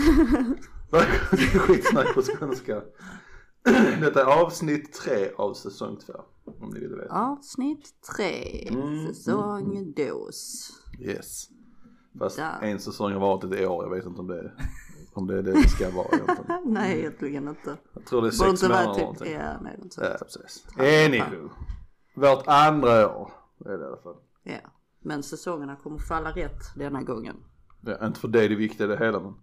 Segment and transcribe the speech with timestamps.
[1.58, 2.82] Skitsnack på skånska.
[4.00, 6.12] Detta är avsnitt tre av säsong två.
[6.60, 7.14] Om ni vill veta.
[7.14, 10.70] Avsnitt tre, Mm, säsong dos.
[11.00, 11.44] Yes.
[12.18, 12.58] Fast Där.
[12.62, 14.54] en säsong har varit ett år, jag vet inte om det är,
[15.14, 16.60] om det, är det det ska vara egentligen.
[16.72, 17.76] Nej, egentligen inte.
[17.94, 19.32] Jag tror det är sex månader vara eller typ, någonting.
[19.32, 20.16] ja nej det är inte.
[20.20, 20.66] Ja precis.
[20.78, 21.48] Anywho.
[22.16, 23.32] Vårt andra år
[23.64, 24.16] är det i alla fall.
[24.42, 24.58] Ja.
[25.02, 27.36] Men säsongerna kommer falla rätt denna gången.
[27.86, 29.34] Är inte för det det viktiga det hela men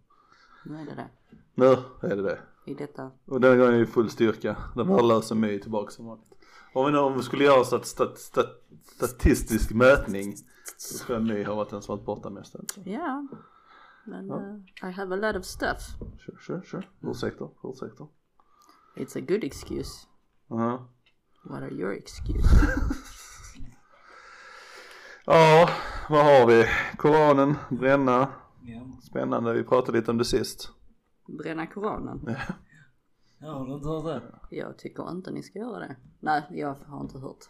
[0.70, 1.10] Nu är det det.
[1.56, 1.66] nu
[2.12, 2.40] är det det.
[2.66, 3.12] I detta.
[3.26, 4.58] Och den gången är det full styrka.
[4.76, 6.28] Den värdelösa My är tillbaka som vanligt.
[6.74, 8.50] Om vi, nu, om vi skulle göra stat, stat, stat,
[8.96, 10.36] statistisk mätning
[10.78, 12.56] så tror jag My har varit den som varit borta mest.
[12.56, 12.82] Alltså.
[12.86, 13.28] Ja.
[14.06, 15.82] Men eh, I have a lot of stuff.
[16.26, 16.88] Sure, sure, sure.
[17.02, 18.08] Ursäkter, ursäkter.
[18.96, 20.08] It's a good excuse.
[20.48, 20.88] Ja.
[21.44, 22.52] What are your excuses?
[25.30, 25.70] Ja,
[26.10, 26.66] vad har vi?
[26.98, 28.28] Koranen, bränna.
[28.68, 28.82] Ja.
[29.02, 30.72] Spännande, vi pratade lite om det sist.
[31.28, 32.36] Bränna koranen?
[33.40, 34.06] Ja, har du inte hört
[34.50, 34.56] det?
[34.56, 35.96] Jag tycker inte ni ska göra det.
[36.20, 37.46] Nej, jag har inte hört.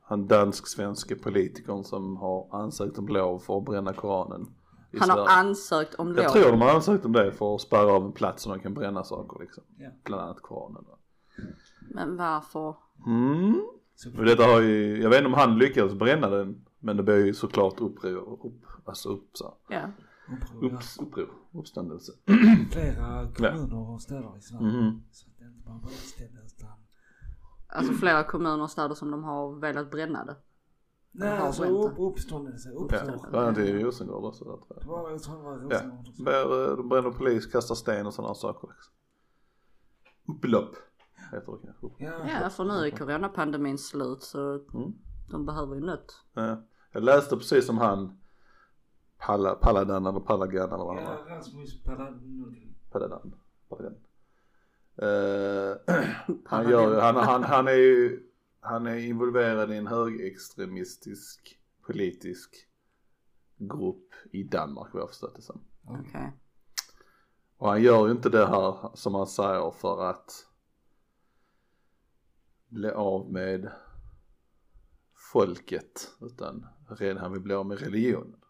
[0.00, 4.46] Han dansk-svenske politikern som har ansökt om lov för att bränna Koranen.
[4.92, 6.24] i Han har ansökt om lov.
[6.24, 8.60] Jag tror de har ansökt om det för att spärra av en plats så de
[8.60, 9.64] kan bränna saker liksom.
[9.78, 9.90] Ja.
[10.04, 10.84] Bland annat Koranen.
[11.90, 12.76] Men varför?
[13.06, 13.60] Mm.
[14.18, 16.64] Och detta har ju, jag vet inte om han lyckades bränna den.
[16.78, 19.82] Men det blir ju såklart uppror, upp, alltså upp, så, Ja.
[20.28, 20.76] Uppror, ja.
[20.76, 22.12] upps, uppror, uppståndelse.
[22.70, 24.66] Flera kommuner och städer i Sverige.
[24.66, 25.02] Mhm.
[25.10, 26.68] Så att det inte bara var ett ställe utan.
[27.66, 30.36] Alltså flera kommuner och städer som de har velat bränna det.
[31.14, 31.78] Nej alltså vänta.
[31.78, 32.68] upp, uppståndelse.
[32.74, 33.26] Ja, Uppståndelse.
[33.30, 34.86] bland annat i Rosengård också där tror Det jag.
[35.02, 36.22] var, jag tror det var Ja, Rosengård också.
[36.70, 38.70] Eh, de bränner polis, kastar sten och sådana saker.
[40.28, 40.74] Upplopp
[41.32, 42.04] heter det kanske.
[42.04, 42.40] Ja.
[42.42, 44.92] Ja, för nu är coronapandemin slut så Mm.
[45.30, 46.12] de behöver ju nött.
[46.34, 46.62] Ja.
[46.92, 48.18] Jag läste precis som han
[49.26, 51.36] Palla, Palladan eller Pallagan eller vad han Ja, var.
[51.36, 52.74] Rasmus Paladin.
[52.90, 53.34] Palladan.
[53.68, 53.96] Palladan.
[54.96, 55.76] Eh,
[56.44, 58.22] han, gör, han, han, han är ju
[58.60, 62.68] han är involverad i en högerextremistisk politisk
[63.56, 65.60] grupp i Danmark vad jag förstått det som.
[65.84, 66.32] Okej.
[67.56, 70.46] Och han gör ju inte det här som han säger för att
[72.68, 73.70] bli av med
[75.32, 78.41] folket utan redan han vill bli av med religionen.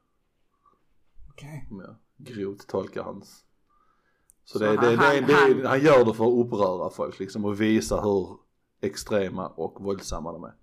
[1.32, 1.68] Okej.
[1.70, 3.44] Om jag grovt tolkar hans.
[4.44, 7.18] Så, Så det, han- det, det, han- det, han- gör det för att uppröra folk
[7.18, 8.38] liksom och visa hur
[8.80, 10.54] extrema och våldsamma de är.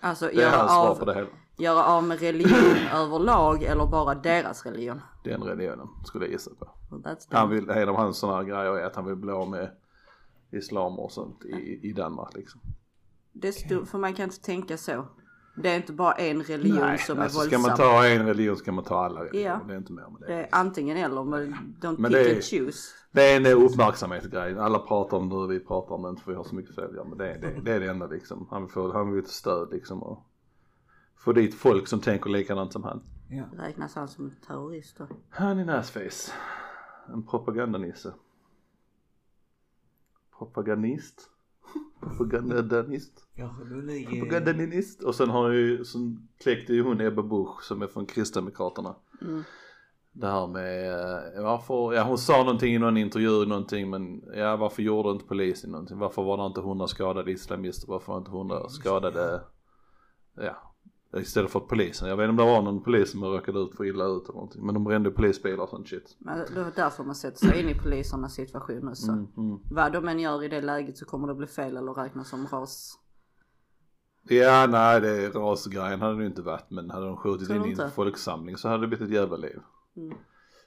[0.00, 1.26] Alltså Det är göra hans av, på det hela.
[1.58, 5.00] göra av med religion överlag eller bara deras religion?
[5.24, 6.68] Den religionen skulle jag gissa på.
[6.90, 9.76] Well, Han vill, en av hans sådana grejer är att han vill bli av med
[10.50, 12.60] islam och sånt i, i Danmark liksom.
[13.32, 15.06] det stod, för man kan inte tänka så.
[15.54, 17.62] Det är inte bara en religion som är alltså ska våldsam.
[17.62, 19.48] man ta en religion ska man ta alla religioner.
[19.50, 19.60] Ja.
[19.66, 20.26] Det är inte mer med det.
[20.26, 22.94] Det är antingen eller, men don't Men pick är- and choose.
[23.10, 24.58] Det är en uppmärksamhetsgrej.
[24.58, 26.74] Alla pratar om det och vi pratar om det inte för vi har så mycket
[26.74, 27.06] följare.
[27.08, 28.46] Men det, är- det, det är det enda liksom.
[28.50, 30.22] Han vill få, han vill få stöd liksom och
[31.16, 33.02] få dit folk som tänker likadant som han.
[33.28, 33.44] Ja.
[33.58, 35.06] Räknas han som terrorist då?
[35.30, 36.32] Han är näsface.
[37.12, 38.12] En propagandanisse.
[40.38, 41.28] Propagandist.
[42.00, 43.26] Propagandanist.
[44.08, 45.02] Propagandinist.
[45.02, 48.96] Och sen har ju, sen kläckte ju hon Ebba Busch som är från Kristdemokraterna.
[49.22, 49.42] Mm.
[50.12, 50.90] Det här med
[51.36, 55.24] eh, varför, ja hon sa någonting i någon intervju någonting men ja varför gjorde inte
[55.24, 55.98] polisen någonting?
[55.98, 57.88] Varför var det inte hundra skadade islamister?
[57.88, 59.40] Varför var inte hundra skadade,
[60.36, 60.71] ja
[61.16, 62.08] istället för polisen.
[62.08, 64.34] Jag vet inte om det var någon polis som råkade ut för illa ut eller
[64.34, 64.66] någonting.
[64.66, 66.16] Men de brände polisbilar och sånt shit.
[66.18, 69.12] Men det var därför man sätter sig in i polisernas situation och så.
[69.12, 69.58] Mm, mm.
[69.70, 72.46] Vad de än gör i det läget så kommer det bli fel eller räknas som
[72.46, 72.98] ras.
[74.28, 77.90] Ja nej det rasgrejen hade det inte varit men hade de skjutit in i en
[77.90, 79.60] folksamling så hade det blivit ett jävla liv.
[79.96, 80.18] Mm.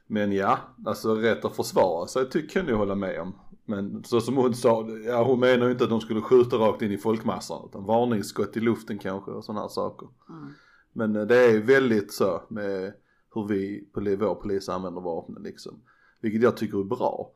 [0.07, 3.35] Men ja, alltså rätt att försvara sig tycker jag hålla med om.
[3.65, 6.81] Men så som hon sa, ja hon menar ju inte att de skulle skjuta rakt
[6.81, 10.07] in i folkmassan utan varningsskott i luften kanske och sådana här saker.
[10.29, 10.53] Mm.
[10.93, 12.93] Men eh, det är väldigt så med
[13.33, 15.81] hur vi, vår polis använder vapnen liksom.
[16.21, 17.31] Vilket jag tycker är bra.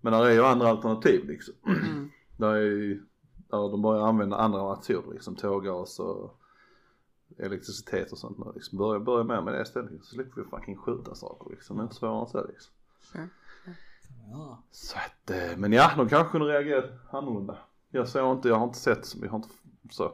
[0.00, 1.54] Men där är ju andra alternativ liksom.
[1.66, 2.10] Mm.
[2.36, 3.02] Där är ju,
[3.50, 6.40] där de börjar använda andra metoder liksom, tårgas och
[7.38, 8.78] elektricitet och sånt liksom.
[8.78, 11.76] Börja, börja med med det istället så slipper vi fucking skjuta saker liksom.
[11.76, 12.72] Det är inte svårare än så liksom.
[13.00, 13.28] Sure.
[14.30, 14.62] Ja.
[14.70, 17.58] Så att, eh, men ja, de kanske kunde reagera annorlunda.
[17.90, 19.48] Jag såg inte, jag har inte sett, jag har inte
[19.90, 20.12] så,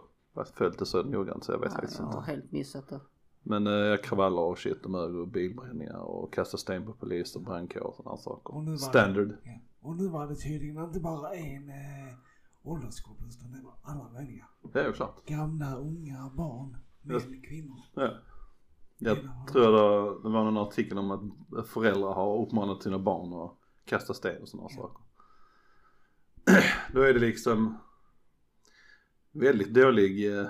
[0.55, 2.31] följt det så noggrant så jag vet faktiskt jag har inte.
[2.31, 3.01] helt missat det.
[3.43, 7.43] Men eh, kravaller och shit och mögel och bilbränningar och kasta sten på polis och
[7.43, 8.55] brandkår och sådana Och saker.
[8.55, 9.29] var Standard.
[9.29, 9.59] Det, ja.
[9.81, 12.15] Och nu var det tydligen inte bara en eh,
[12.63, 14.45] åldersgrupp utan det var alla möjliga.
[14.73, 15.27] Det är ju klart.
[15.27, 17.77] Gamla, unga, barn, män, Just- kvinnor.
[17.95, 18.09] Ja.
[18.99, 19.17] Jag
[19.53, 23.55] tror det, det var någon artikel om att föräldrar har uppmanat sina barn att
[23.87, 25.03] kasta sten och sådana saker.
[26.93, 27.79] Då är det liksom
[29.33, 30.47] väldigt dålig, eh,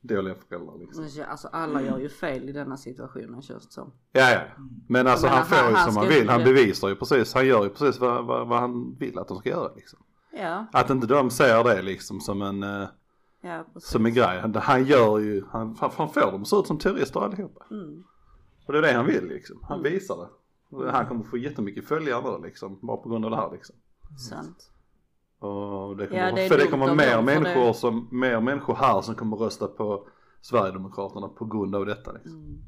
[0.00, 1.08] dåliga föräldrar liksom.
[1.28, 3.92] Alltså alla gör ju fel i denna situationen känns det som.
[4.12, 4.40] Ja, ja.
[4.88, 6.28] Men alltså Men han får han- ju han som han vill.
[6.28, 7.34] Han bevisar ju precis.
[7.34, 9.98] Han gör ju precis vad, vad, vad han vill att de ska göra liksom.
[10.32, 12.88] Ja, Att inte de ser det liksom som en, eh,
[13.40, 14.52] ja som en grej.
[14.54, 17.64] Han, gör ju, han, han får dem att se ut som terrorister allihopa.
[17.70, 18.04] Mm.
[18.66, 19.58] Och det är det han vill liksom.
[19.62, 20.28] Han visar det.
[20.92, 22.78] Han kommer få jättemycket följare liksom.
[22.82, 23.76] Bara på grund av det här liksom.
[24.30, 24.70] Sant.
[25.38, 29.00] Och det kommer, Ja, det för det kommer mer människor det- som, mer människor här
[29.00, 30.08] som kommer rösta på
[30.40, 32.32] Sverigedemokraterna på grund av detta liksom.
[32.32, 32.58] Mm.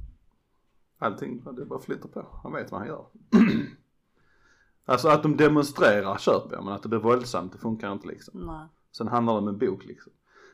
[0.99, 2.27] Allting, det bara flyter på.
[2.43, 3.07] Han vet vad han gör.
[4.85, 8.41] alltså att de demonstrerar köper jag, men att det blir våldsamt det funkar inte liksom.
[8.41, 8.67] Nej.
[8.97, 10.13] Sen handlar det om en bok liksom.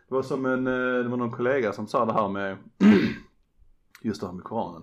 [0.08, 0.72] Det var som en, eh,
[1.02, 2.56] det var någon kollega som sa det här med,
[4.02, 4.82] just det här med Koranen.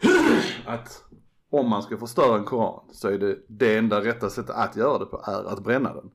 [0.66, 1.04] Att
[1.50, 4.98] om man ska förstöra en Koran så är det, det enda rätta sättet att göra
[4.98, 6.10] det på är att bränna den.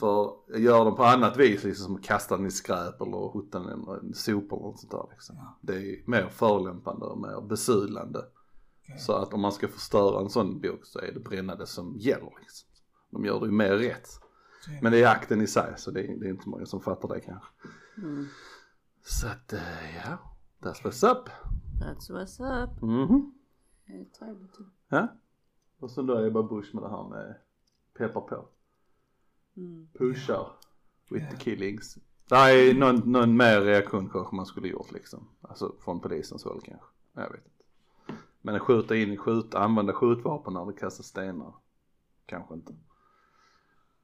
[0.00, 4.10] För gör de på annat vis, liksom som kasta den i skräp eller hutta den
[4.10, 5.36] i sopor eller något sånt där liksom.
[5.38, 5.58] Ja.
[5.60, 8.18] Det är mer förolämpande och mer besudlande.
[8.18, 8.98] Okej.
[8.98, 11.96] Så att om man ska förstöra en sån bok så är det bränna det som
[11.98, 12.68] gäller liksom.
[13.10, 14.08] De gör det ju mer rätt.
[14.82, 17.08] Men det är akten i sig så det är, det är inte många som fattar
[17.08, 17.48] det kanske.
[17.96, 18.26] Mm.
[19.04, 20.18] Så att eh, ja,
[20.60, 21.28] that's what's up.
[21.82, 22.82] That's what's up.
[22.82, 23.34] Mhm.
[23.86, 24.58] Det är trevligt.
[24.88, 25.08] Ja.
[25.78, 27.34] Och så då Ebba Busch med det här med
[27.94, 28.48] peppar på.
[29.56, 29.88] Mm.
[29.98, 30.46] Pushar
[31.10, 31.38] with the Ja.
[31.38, 31.98] killings.
[32.28, 35.28] Det är någon, någon mer reaktion kanske man skulle gjort liksom.
[35.40, 36.86] Alltså från polisens håll kanske.
[37.12, 38.20] Jag vet inte.
[38.42, 41.54] Men att skjuta in, skjuta, använda skjutvapen när det kastas stenar.
[42.26, 42.74] Kanske inte.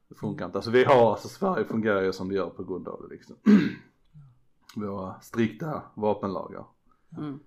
[0.07, 0.57] Det funkar inte.
[0.57, 3.35] Alltså vi har, alltså Sverige fungerar ju som det gör på grund av det liksom.
[4.75, 6.65] Våra strikta vapenlagar.
[7.17, 7.39] Mm.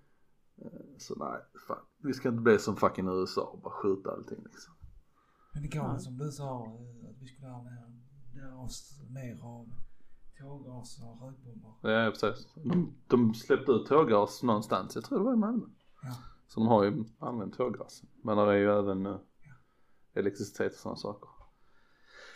[0.99, 1.78] Så nej, fan.
[1.99, 4.75] Vi ska inte bli som fucking USA och bara skjuta allting liksom.
[5.52, 9.69] Men det går som du sa eh, att vi skulle ha mer, oss mer av
[10.40, 11.90] tårgas och rökbomber.
[11.90, 12.49] Ja precis.
[12.54, 15.66] De, de släppte ut tårgas någonstans, jag tror det var i Malmö.
[16.02, 16.14] Ja.
[16.49, 18.02] Så de har ju använt tårgas.
[18.22, 19.16] Men det är ju även uh,
[20.14, 21.28] elektricitet och sådana saker.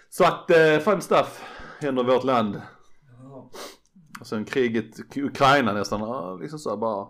[0.09, 1.43] Så att uh, fun stuff
[1.81, 2.62] händer i vårt land.
[3.19, 3.51] Ja.
[4.21, 7.09] Och sen kriget i Ukraina nästan, liksom så bara.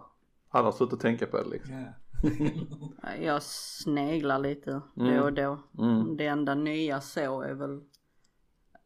[0.57, 1.85] Alla har slutat tänka på det liksom.
[3.03, 5.17] Ja, Jag sneglar lite Mm.
[5.17, 5.59] då och då.
[5.79, 6.17] Mm.
[6.17, 7.81] Det enda nya så är väl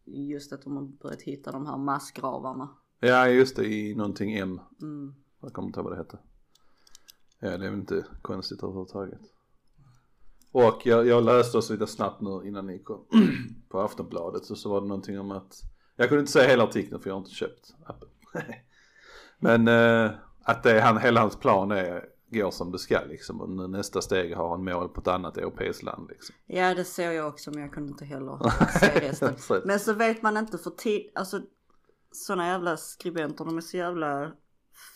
[0.05, 2.69] just att de har börjat hitta de här massgravarna.
[3.01, 4.61] Ja just det, i någonting M.
[4.83, 5.15] Mm.
[5.41, 6.19] Jag kommer inte ihåg vad det hette.
[7.39, 9.21] Ja det är väl inte konstigt överhuvudtaget.
[10.53, 13.05] Och jag, jag läste så lite snabbt nu innan ni kom
[13.69, 15.61] på Aftonbladet så, så var det någonting om att
[15.97, 18.09] jag kunde inte säga hela artikeln för jag har inte köpt appen.
[19.39, 20.11] Men eh,
[20.51, 24.37] att det, han, hela hans plan är, går som det ska liksom och nästa steg
[24.37, 26.35] har han mål på ett annat europeiskt land liksom.
[26.47, 28.39] Ja det såg jag också men jag kunde inte heller
[28.81, 29.63] se resten.
[29.65, 31.41] Men så vet man inte för tid, alltså
[32.13, 34.33] sådana jävla skribenter de är så jävla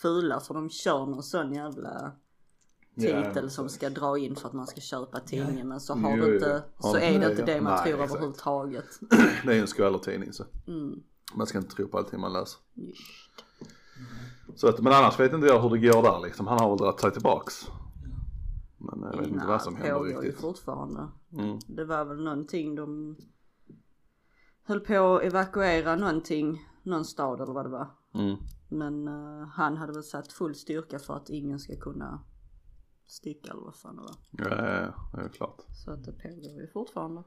[0.01, 2.11] fula så de kör någon sån jävla
[2.97, 6.17] Ja, titel som ska dra in för att man ska köpa tidningen men så har
[6.17, 7.45] Jo, du inte, Har så är det inte ja.
[7.45, 8.11] det man Nej, tror exakt.
[8.11, 8.85] överhuvudtaget.
[9.45, 10.99] Det är ju en skvallertidning så Mm.
[11.35, 12.59] man ska inte tro på allting man läser.
[14.55, 16.47] Så att, men annars vet inte jag hur det går där liksom.
[16.47, 17.71] Han har väl dragit sig tillbaks.
[18.77, 20.41] Men jag vet inte vad som händer pågår ju riktigt.
[20.41, 21.07] fortfarande.
[21.31, 21.59] Mm.
[21.67, 23.17] Det var väl någonting de
[24.63, 27.87] höll på att evakuera någonting, någon stad eller vad det var.
[28.13, 28.37] Mm.
[28.69, 32.23] Men eh, han hade väl satt full styrka för att ingen ska kunna
[33.07, 34.15] sticka eller vad fan det var.
[34.31, 35.61] Ja, ja, ja, det är klart.
[35.85, 37.23] Så att det pågår ju fortfarande.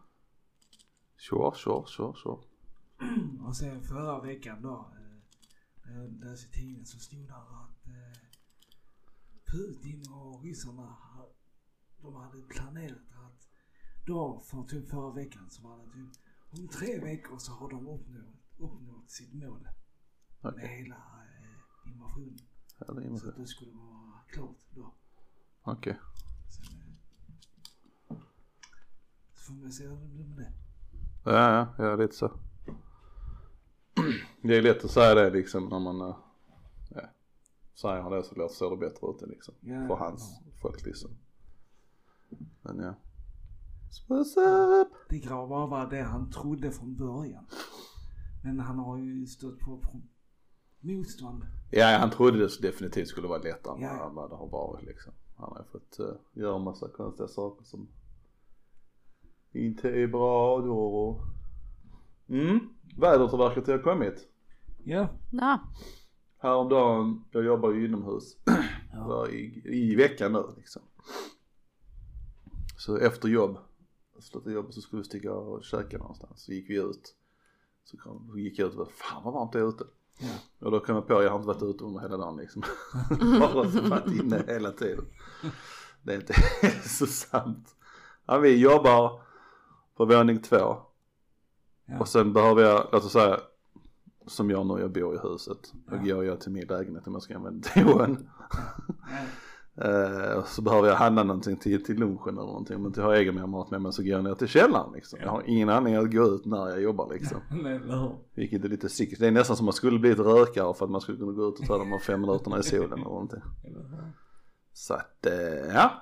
[1.16, 2.38] Sure, sure, sure, sure.
[3.46, 4.86] Och sen förra veckan då.
[5.88, 8.18] Eh, jag läste i tidningen så stod där att eh,
[9.52, 10.96] Putin och ryssarna
[12.02, 13.48] de hade planerat att
[14.06, 17.88] då för typ förra veckan så var det typ om tre veckor så har de
[17.88, 19.68] uppnått, uppnått sitt mål
[20.40, 20.68] med Okej.
[20.68, 22.38] hela eh, invasionen.
[22.78, 24.94] Är Så att det skulle vara klart då.
[25.62, 25.98] Okej.
[26.56, 26.64] Sen,
[28.10, 28.16] eh,
[29.34, 30.52] så får man se hur det blir med det.
[31.24, 32.40] Ja, ja, ja, lite så.
[34.42, 36.16] Det är lätt att säga det liksom när man, eh,
[36.90, 37.00] ja,
[37.74, 39.54] säger han det så låter ser det bättre ut liksom.
[39.60, 41.10] Ja, För hans folk liksom.
[42.62, 42.94] Men ja.
[44.08, 44.36] What's
[44.82, 44.88] up?
[45.08, 47.44] Det bara vara det han trodde från början.
[48.44, 49.80] Men han har ju stött på
[50.80, 51.44] motstånd.
[51.70, 54.06] Ja, han trodde det definitivt skulle vara lättare Ja.
[54.08, 55.12] än vad det har varit liksom.
[55.36, 57.88] Han har fått uh, göra massa konstiga saker som
[59.52, 61.20] inte är bra då.
[62.28, 62.60] Mm,
[62.96, 64.28] vädret har verkat ha kommit.
[64.84, 65.08] Ja.
[65.30, 65.60] Ja,
[66.38, 68.36] Häromdagen, jag jobbar ju inomhus.
[68.92, 69.28] Ja.
[69.28, 70.82] I, i veckan nu liksom.
[72.76, 73.58] Så efter jobb,
[74.20, 76.44] slutade jobbet så skulle vi sticka och käka någonstans.
[76.44, 77.14] Så gick vi ut.
[77.84, 79.84] Så, kom, så gick jag ut och bara, fan vad varmt det är ute.
[80.18, 80.66] Ja.
[80.66, 82.62] Och då kom jag på, jag har inte varit ute under hela dagen liksom.
[83.40, 85.04] Bara varit inne hela tiden.
[86.02, 86.32] Det är inte
[86.62, 87.76] hälsosamt.
[88.26, 89.22] Ja, vi jobbar
[89.96, 90.76] på våning två.
[91.88, 91.98] Ja.
[91.98, 93.40] Och sen behöver jag, låt oss säga,
[94.26, 95.72] som jag nu, jag bor i huset.
[95.90, 95.96] Ja.
[95.96, 98.28] går jag till min lägenhet om jag ska använda toan.
[98.30, 99.18] Ja.
[100.38, 102.76] Och så behöver jag handla någonting till, till lunchen eller någonting.
[102.76, 105.18] Om jag inte har egen mat med mig så går jag ner till källaren liksom.
[105.22, 107.38] Jag har ingen anledning att gå ut när jag jobbar liksom.
[107.50, 107.80] Nej?
[108.34, 109.18] Vilket är lite sick.
[109.18, 111.48] Det är nästan som man skulle bli ett rökare för att man skulle kunna gå
[111.48, 113.40] ut och ta de här fem minuterna i solen eller någonting.
[114.72, 115.92] Så att, eh, ja.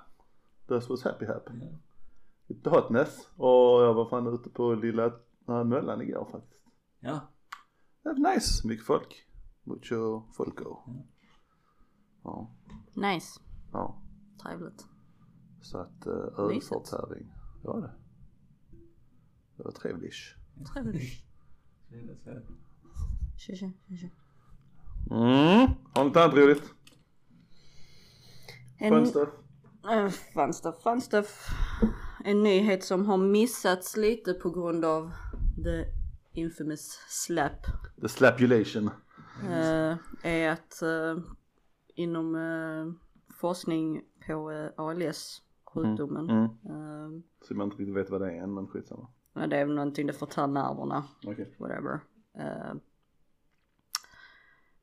[0.69, 1.53] This was happy happy.
[1.61, 1.67] Ja.
[2.47, 3.29] Lite hotness.
[3.37, 5.13] Och jag var fan ute på lilla
[5.49, 6.65] äh, Möllan igår faktiskt.
[7.01, 7.21] Ja.
[8.03, 9.23] Det var nice, mycket folk.
[9.65, 10.79] Mucho folko.
[12.25, 12.51] Ja,
[12.95, 13.41] Nice.
[13.73, 14.03] ja.
[14.43, 14.87] Trevligt.
[15.63, 17.93] Så att uh, ölförtäring, det var det.
[19.57, 20.15] Det var trevligt.
[20.73, 21.23] Trevligt.
[25.11, 26.75] Mm, har ni inte annat roligt?
[28.79, 29.29] Fun stuff?
[29.91, 31.49] äh, fun stuff, fun stuff.
[32.27, 35.13] En nyhet som har missats lite på grund av
[35.65, 35.85] the
[36.33, 37.67] infamous slap.
[38.01, 38.91] The slapulation.
[39.51, 41.19] eh, är att eh,
[41.95, 42.93] inom eh,
[43.41, 46.31] forskning på eh, ALS, sjukdomen.
[46.31, 46.45] Mm.
[46.45, 49.09] eh, Så man inte riktigt vet vad det är än men skitsamma.
[49.33, 51.05] men det är väl någonting det förtär nerverna.
[51.27, 51.55] Okej.
[51.59, 52.01] whatever.
[52.39, 52.75] Eh,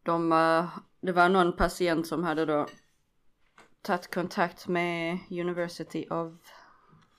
[0.04, 0.70] de, eh,
[1.02, 2.68] det var någon patient som hade då
[3.82, 6.34] tagit kontakt med University of,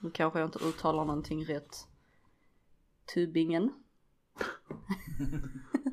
[0.05, 1.77] nu kanske jag inte uttalar någonting rätt,
[3.15, 3.73] Tubingen.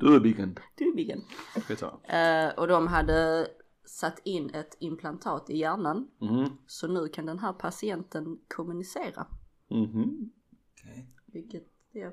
[0.78, 1.24] Tubingen.
[1.54, 2.00] Skitsamma.
[2.02, 3.48] Eh, och de hade
[3.84, 6.08] satt in ett implantat i hjärnan.
[6.18, 6.46] Mhm.
[6.66, 9.26] Så nu kan den här patienten kommunicera.
[9.68, 10.30] Mhm.
[10.72, 11.06] Okej.
[11.26, 12.10] Vilket, ja,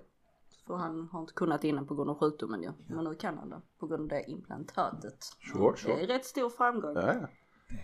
[0.67, 2.71] för han har inte kunnat innan på grund av sjukdomen ju.
[2.87, 5.23] Men nu kan han det på grund av det implantatet.
[5.23, 6.03] Sure, Det sure.
[6.03, 6.95] är rätt stor framgång.
[6.95, 7.27] Ja, ja.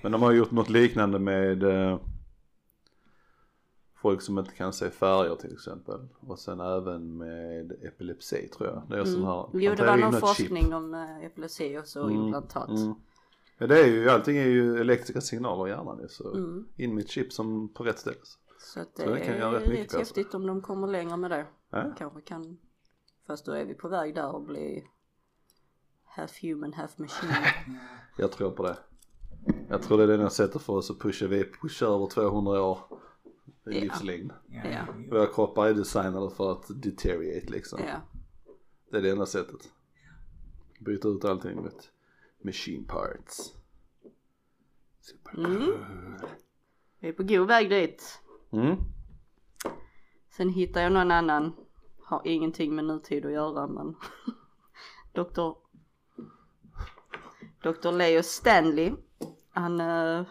[0.03, 1.99] Men de har gjort något liknande med eh,
[4.05, 6.07] folk som inte kan se färger till exempel.
[6.19, 8.81] Och sen även med epilepsi tror jag.
[8.89, 9.45] Det är sån här.
[9.53, 9.61] Mm.
[9.61, 10.19] Jo det var någon ett chip.
[10.27, 12.69] forskning om eh, epilepsi och så Mm, implantat.
[12.69, 12.93] Mm.
[13.57, 16.67] Ja det är ju, allting är ju elektriska signaler i hjärnan ju så Mm.
[16.77, 18.17] in med ett chip som på rätt ställe.
[18.59, 21.31] Så att det, Så det kan är rätt rätt, häftigt om de kommer längre med
[21.31, 21.45] det.
[21.69, 21.93] Ja.
[21.97, 22.57] Kanske kan,
[23.27, 24.83] fast då är vi på väg där och bli
[26.05, 27.31] half human half machine.
[28.17, 28.77] Jag tror på det.
[29.69, 32.61] Jag tror det är det enda sättet för oss att pusha, vi pushar över 200
[32.61, 32.79] år
[33.47, 33.69] i Ja.
[33.81, 34.31] livslängd.
[34.47, 34.85] Ja.
[35.11, 37.79] Våra kroppar är designade för att deteriorate liksom.
[37.87, 38.01] ja.
[38.91, 39.71] Det är det enda sättet.
[40.79, 41.91] Byta ut allting mot
[42.41, 43.53] machine parts.
[45.01, 45.77] Supercool.
[46.99, 48.21] Vi är på god väg dit.
[48.51, 48.75] Mm.
[50.37, 51.55] Sen hittar jag någon annan,
[52.03, 53.95] har ingenting med nutid att göra men
[55.13, 55.51] Dr.
[57.63, 57.91] Dr.
[57.91, 58.93] Leo Stanley,
[59.49, 60.25] han eh,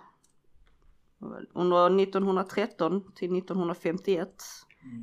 [1.55, 4.29] under 1913 till 1951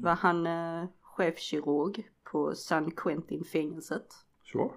[0.03, 4.07] var han eh, chefkirurg på San Quentin fängelset.
[4.43, 4.69] Sure.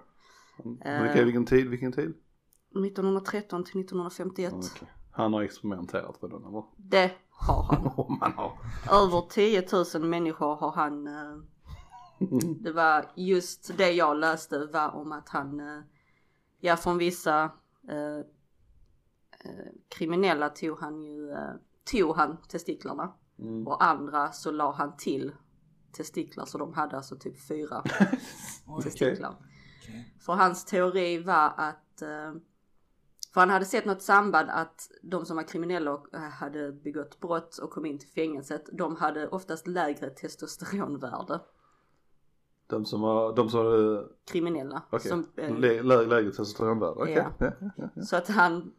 [0.85, 1.03] Eh.
[1.03, 2.13] Vilken, vilken tid, vilken tid?
[2.69, 4.53] 1913 till 1951.
[4.53, 4.87] Okej.
[5.11, 6.63] Han har experimenterat på den eller?
[6.77, 7.83] Det har han.
[8.19, 8.51] Man har.
[8.91, 9.63] Över 10
[9.99, 11.37] 000 människor har han eh,
[12.61, 15.81] Det var just det jag läste var om att han eh,
[16.59, 17.43] Ja från vissa
[17.89, 18.25] eh,
[19.89, 21.53] kriminella tog han ju eh,
[21.91, 23.67] Tog han testiklarna Mm.
[23.67, 25.31] och andra så la han till
[25.91, 27.83] testiklar så de hade alltså typ fyra
[28.83, 29.35] testiklar.
[29.81, 30.13] Okej.
[30.25, 32.33] För hans teori var att eh,
[33.33, 37.19] för han hade sett något samband att de som var kriminella och eh, hade begått
[37.19, 41.39] brott och kom in till fängelset, de hade oftast lägre testosteronvärde.
[42.67, 44.81] De som har, de som har, Kriminella.
[44.89, 45.09] okej.
[45.09, 47.25] Som, eh, Lä- lä- Lägre testosteronvärde, okej.
[47.39, 47.51] Ja,
[47.95, 48.03] ja.
[48.03, 48.73] så att han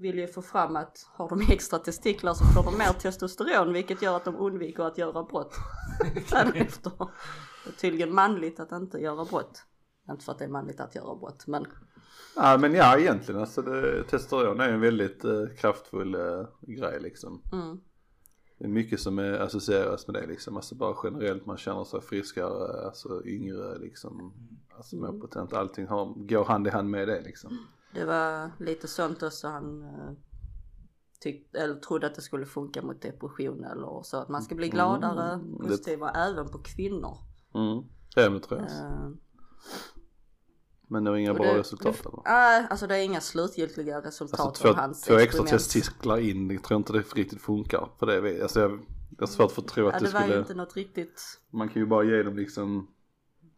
[0.00, 4.02] vill ju få fram att har de extra testiklar så får de mer testosteron vilket
[4.02, 5.54] gör att de undviker att göra brott.
[6.30, 6.92] Därefter.
[7.64, 9.62] Det är tydligen manligt att inte göra brott.
[10.10, 11.66] Inte för att det är manligt att göra brott men
[12.36, 17.42] Ja men ja egentligen alltså det, testosteron är en väldigt eh, kraftfull eh, grej liksom.
[17.52, 17.80] mm,
[18.58, 20.56] Det är mycket som är associeras med det liksom.
[20.56, 24.34] Alltså bara generellt man känner sig friskare, alltså yngre liksom.
[24.76, 25.52] Alltså mer potent.
[25.52, 27.58] Allting har, går hand i hand med det liksom.
[27.94, 30.12] Det var lite sånt också han eh,
[31.20, 34.16] tyckte, eller trodde att det skulle funka mot depression eller så.
[34.16, 37.18] Att man ska bli gladare, Mm, det- positivare även på kvinnor.
[37.54, 37.84] Mm.
[38.16, 38.70] Ja men det tror jag.
[38.70, 39.08] Eh,
[40.88, 42.22] Men det var inga Och bra det- resultat det- eller?
[42.24, 46.50] Nej, alltså det är inga slutgiltiga resultat Alltså två, av hans två extra testiklar in,
[46.50, 48.42] jag tror inte det riktigt funkar på det.
[48.42, 50.40] Alltså jag, jag har svårt för att tro att Ja, det det var ju skulle,
[50.40, 51.22] inte något riktigt.
[51.50, 52.88] man kan ju bara ge dem liksom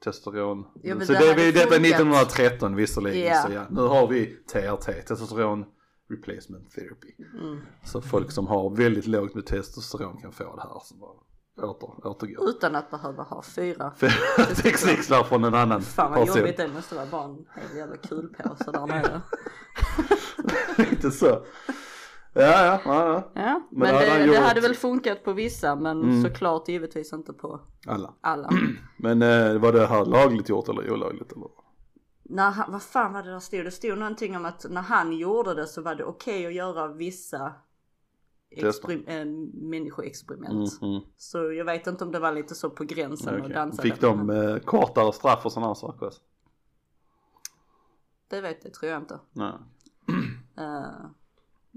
[0.07, 0.65] testosteron.
[0.83, 2.01] Men så det det, detta är funkat.
[2.01, 3.43] 1913 visserligen Ja.
[3.43, 5.65] så ja, nu har vi TRT, testosteron
[6.11, 7.15] replacement therapy.
[7.41, 7.59] Mm.
[7.85, 12.07] Så folk som har väldigt lågt med testosteron kan få det här som bara åter,
[12.07, 12.49] återgår.
[12.49, 13.93] Utan att behöva ha fyra.
[14.63, 16.39] Textnixlar från en annan Fan vad person.
[16.39, 19.21] jobbigt det måste vara bara en hel jävla kulpåse där nere.
[20.91, 21.43] Inte så.
[22.39, 23.61] Ja, ja, ja, ja.
[23.71, 26.23] Men men, det, gjort- det hade väl funkat på vissa men Mm.
[26.23, 28.15] såklart givetvis inte på alla.
[28.21, 28.51] alla.
[28.97, 31.49] Men eh, var det här lagligt gjort eller olagligt eller?
[32.23, 33.65] när han, vad fan var det där stod?
[33.65, 36.89] Det stod någonting om att när han gjorde det så var det okej att göra
[36.89, 37.53] vissa
[38.51, 39.25] experim- äh,
[39.71, 40.83] människoexperiment.
[40.83, 41.03] Mm, mm.
[41.17, 43.53] Så jag vet inte om det var lite så på gränsen och Okej.
[43.55, 43.89] dansade.
[43.91, 46.11] Fick de eh, kortare straff och sådana saker?
[48.29, 49.19] Det vet jag, tror jag inte.
[49.33, 49.53] Nej.
[50.59, 51.07] Eh,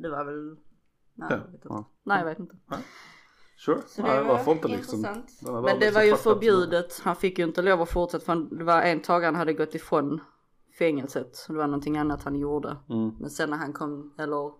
[0.02, 0.58] det var väl...
[1.14, 1.68] Nej, Ja, jag vet inte.
[1.70, 1.86] ja.
[2.04, 2.56] Nej, jag vet inte.
[3.58, 3.82] Sure.
[3.88, 5.02] Så Nej, det varför inte liksom?
[5.46, 7.00] Men det var ju förbjudet.
[7.04, 9.76] Han fick ju inte lov att fortsätta för det var en tagare han hade gått
[9.76, 10.22] ifrån
[10.80, 11.36] fängelset.
[11.36, 12.78] Så det var någonting annat han gjorde.
[12.90, 13.16] Mm.
[13.20, 14.54] Men sen när han kom, eller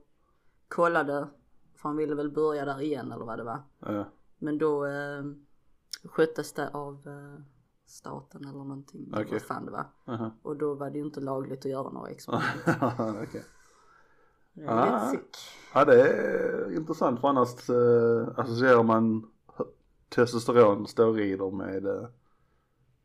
[0.68, 1.28] kollade,
[1.76, 3.62] för han ville väl börja där igen eller vad det var.
[3.80, 4.06] Ja.
[4.38, 5.24] Men då eh,
[6.04, 7.44] sköttes det av eh,
[7.86, 9.10] staten eller någonting.
[9.14, 9.28] Okej.
[9.32, 9.86] Vad fan det var.
[10.08, 10.32] Aha.
[10.42, 13.28] Och då var det ju inte lagligt att göra några experiment.
[13.30, 13.44] Okej.
[14.58, 15.14] Är Ah.
[15.74, 19.30] Ja det är intressant för annars eh, associerar man
[20.10, 22.08] testosteron, steroider med eh,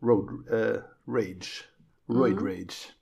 [0.03, 0.77] road eh,
[1.13, 1.69] rage.
[2.09, 2.47] Roid Mm.
[2.47, 2.95] rage.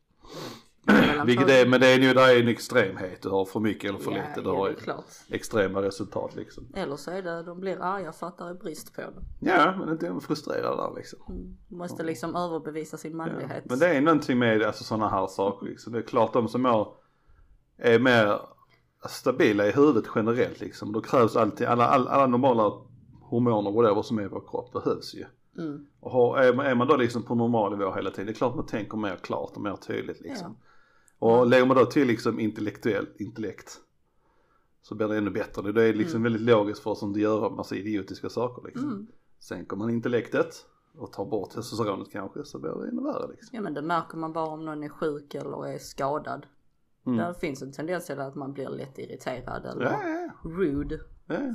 [0.87, 3.23] Är Vilket är, men det är ju, det är en extremhet.
[3.23, 4.41] Du har för mycket eller för Ja, lite.
[4.41, 4.77] Du ja, har är
[5.31, 6.67] extrema resultat liksom.
[6.75, 9.13] Eller så är det, de blir arga för att det är brist på det.
[9.41, 11.19] Ja men inte frustrerad där liksom.
[11.29, 11.57] Mm.
[11.69, 13.17] Måste liksom överbevisa sin Ja.
[13.17, 13.65] manlighet.
[13.65, 15.93] Men det är någonting med alltså, sådana här saker liksom.
[15.93, 16.87] Det är klart de som är,
[17.83, 18.41] är mer
[19.09, 20.93] stabila i huvudet generellt liksom.
[20.93, 22.73] Då krävs alltid, alla, alla, alla normala
[23.21, 25.25] hormoner whatever som är i vår kropp behövs ju.
[25.59, 25.87] Mm.
[26.01, 28.97] Och är, man- då liksom på normal nivå hela tiden, det är klart man tänker
[28.97, 30.57] mer klart och mer tydligt liksom.
[31.19, 33.81] Och lägger man då till liksom intellektuellt intellekt
[34.83, 35.73] så blir det ännu bättre.
[35.73, 38.89] Det är liksom väldigt logiskt för oss att göra massa idiotiska saker liksom.
[38.89, 39.07] Mm.
[39.39, 40.67] Sänker man intellektet
[40.99, 43.49] och tar bort testosteronet kanske så blir det ännu värre liksom.
[43.57, 46.47] Ja men det märker man bara om någon är sjuk eller är skadad.
[47.07, 47.19] Mm.
[47.19, 50.51] Där finns en tendens till att man blir lätt irriterad eller Ja, ja, ja.
[50.51, 51.01] rude.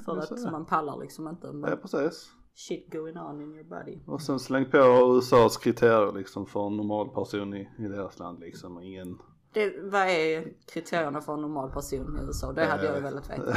[0.06, 2.32] För att man pallar liksom inte ja precis.
[2.56, 4.00] shit going on in your body.
[4.06, 4.78] Och sen släng på
[5.18, 8.78] USAs kriterier liksom för en normal person i, i deras land liksom.
[8.78, 9.18] Och ingen
[9.54, 12.54] Det, vad är kriterierna för en normal person i USA?
[12.54, 13.44] Det hade jag velat veta.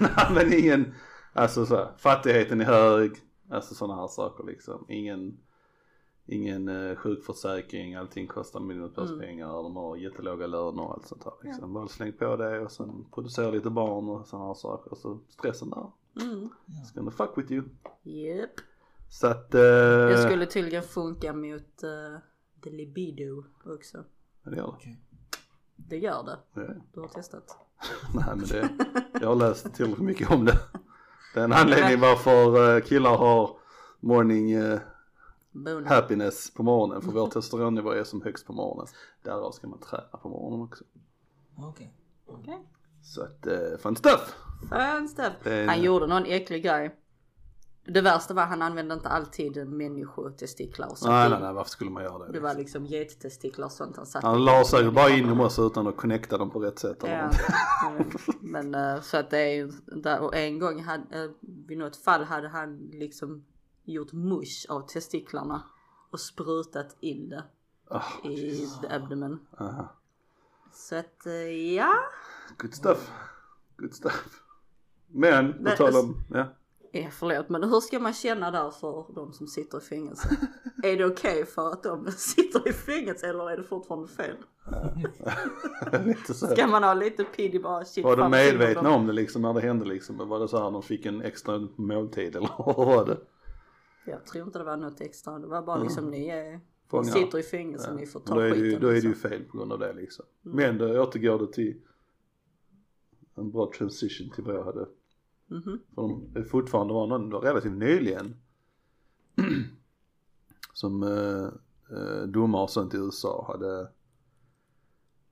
[0.00, 0.94] Nej men ingen,
[1.32, 3.12] alltså så här, fattigheten är hög,
[3.50, 4.86] alltså sådana här saker liksom.
[4.88, 5.38] Ingen,
[6.28, 9.20] ingen eh, sjukförsäkring, allting kostar miljontals Mm.
[9.20, 11.72] pengar, de har jättelåga löner och allt sånt här liksom.
[11.72, 14.96] Bara släng på det och sen producera lite barn och sådana här saker.
[14.96, 15.90] Så stressen där,
[16.22, 16.48] Mm.
[16.66, 17.64] it's gonna fuck with you.
[18.04, 18.50] Yep.
[19.10, 22.18] Så att, eh, Det skulle tydligen funka mot uh,
[22.64, 24.04] the libido också.
[24.44, 24.62] det gör det.
[24.62, 25.00] Okej.
[25.76, 26.38] Det gör det.
[26.60, 26.74] Ja.
[26.94, 27.56] Du har testat.
[28.14, 28.68] Nej men det,
[29.20, 30.58] jag har läst tillräckligt mycket om det.
[31.34, 33.50] Det är en anledning varför eh, killar har
[34.00, 34.52] morning
[35.66, 35.88] eh, Boner.
[35.88, 38.86] happiness på morgonen för vår testosteronnivå är som högst på morgonen.
[39.22, 40.84] Därav ska man träna på morgonen också.
[41.56, 41.94] Okej.
[42.26, 42.58] Okej.
[43.02, 44.34] Så att, eh, fun stuff!
[44.70, 45.32] Fun stuff.
[45.42, 46.94] Det är- Han gjorde någon äcklig grej.
[47.90, 51.10] Det värsta var att han använde inte alltid människotestiklar och sånt.
[51.10, 52.32] Nej nej nej varför skulle man göra det?
[52.32, 54.26] Det var liksom gettestiklar och sånt han satte.
[54.26, 56.96] Han la säkert bara in dem också utan att connecta dem på rätt sätt.
[57.04, 57.30] Ja.
[58.40, 61.96] Men eh, så att det är ju där och en gång hade, eh, vid något
[61.96, 63.44] fall hade han liksom
[63.92, 65.62] gjort mush av testiklarna
[66.10, 67.44] och sprutat in det
[67.90, 69.40] Ah, i the abdomen.
[69.58, 69.88] aha.
[70.72, 71.92] Så att eh, ja.
[72.58, 73.10] Good stuff.
[73.76, 74.42] Good stuff.
[75.06, 76.46] Men på tal om, ja.
[76.92, 80.36] Ja, förlåt men hur ska man känna där för de som sitter i fängelse?
[80.82, 84.36] är det okej för att de sitter i fängelse eller är det fortfarande fel?
[86.04, 86.46] Lite så.
[86.46, 89.60] Ska man ha lite piddy bara shit Var de medvetna om det liksom när det
[89.60, 90.28] hände liksom?
[90.28, 93.18] Var det så här de fick en extra måltid eller vad var det?
[94.10, 95.38] Jag tror inte det var något extra.
[95.38, 97.04] Det var bara liksom ni är, Fångar.
[97.04, 98.70] sitter i fängelse, ni får ta då är, skiten.
[98.70, 99.30] ju, då är det ju liksom.
[99.30, 100.24] fel på grund av det liksom.
[100.42, 101.80] Men då återgår det till
[103.34, 104.86] en bra transition till vad jag hade.
[105.46, 105.78] Mhm.
[105.94, 106.02] För
[106.34, 108.36] de, fortfarande var någon, relativt nyligen
[110.72, 111.48] som eh,
[111.98, 113.88] eh, domare och sånt i USA hade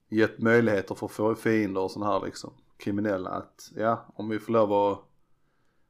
[0.09, 4.73] gett möjligheter för fiender och sådana här liksom kriminella att ja om vi får lov
[4.73, 5.06] att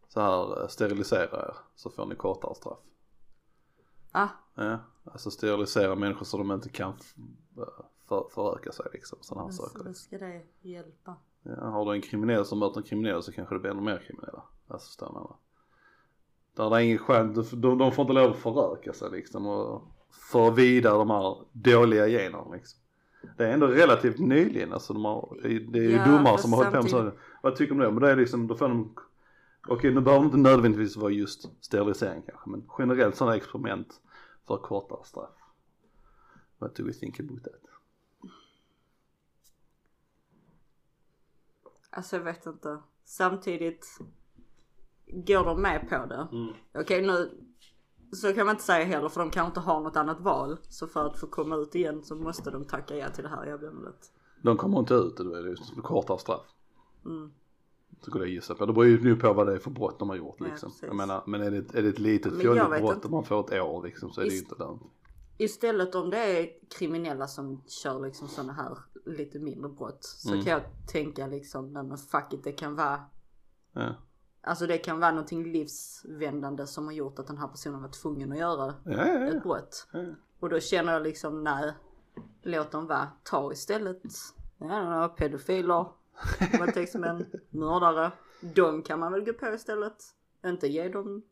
[0.08, 2.78] så här eh, sterilisera er så får ni kortare straff.
[4.12, 7.14] Ah, Ja, alltså sterilisera människor så de inte kan f-
[8.08, 9.18] för, föröka sig liksom.
[9.20, 9.78] Sådana här Men saker.
[9.78, 11.14] så då ska det hjälpa.
[11.42, 13.98] Ja, har du en kriminell som möter en kriminell så kanske det blir ännu mer
[14.06, 14.42] kriminella.
[14.68, 15.36] Alltså va?
[16.54, 19.82] Där det är ingen chans, de, de får inte lov att föröka sig liksom och
[20.32, 22.80] föra vidare de här dåliga generna liksom.
[23.36, 26.56] Det är ändå relativt nyligen, alltså de har, det är, ju Ja, domare som har
[26.58, 27.20] hållit på med samtidigt- så.
[27.42, 28.00] Vad tycker du om det?
[28.00, 28.94] Men det är liksom, då får de,
[29.68, 34.00] okej nu behöver det inte nödvändigtvis vara just sterilisering kanske, men generellt sådana experiment
[34.46, 35.30] för kortare straff.
[36.58, 37.52] What do we think about that?
[41.90, 42.78] Alltså jag vet inte.
[43.04, 43.86] Samtidigt
[45.06, 46.28] går de med på det.
[46.32, 46.54] Mm.
[46.74, 47.30] Okej nu,
[48.12, 50.58] så kan man inte säga heller för de kanske inte har något annat val.
[50.68, 53.46] Så för att få komma ut igen så måste de tacka ja till det här
[53.46, 54.12] erbjudandet.
[54.42, 56.46] De kommer inte ut, det är just kortare straff.
[57.04, 57.32] Mm.
[58.00, 58.66] Skulle jag gissa på.
[58.66, 60.68] Det beror ju nu på vad det är för brott de har gjort Ja, liksom.
[60.70, 60.82] precis.
[60.82, 63.62] jag menar, men är det, är det ett litet fjolligt brott och man får ett
[63.62, 64.82] år liksom så är det ju inte lönt.
[65.38, 70.04] Istället om det är kriminella som kör liksom sådana här lite mindre brott.
[70.04, 70.44] Så Mm.
[70.44, 73.00] kan jag tänka liksom, nej men fuck it, det kan vara
[73.72, 73.94] Ja.
[74.40, 78.32] Alltså det kan vara någonting livsvändande som har gjort att den här personen var tvungen
[78.32, 79.26] att göra Ja, ja, ja.
[79.26, 79.86] ett brott.
[79.92, 80.04] ja.
[80.40, 81.72] Och då känner jag liksom nej,
[82.42, 83.08] låt dem vara.
[83.22, 85.86] Ta istället, inte, pedofiler,
[86.58, 88.12] våldtäktsmän, mördare.
[88.40, 89.94] De kan man väl gå på istället.
[90.46, 91.22] Inte ge dem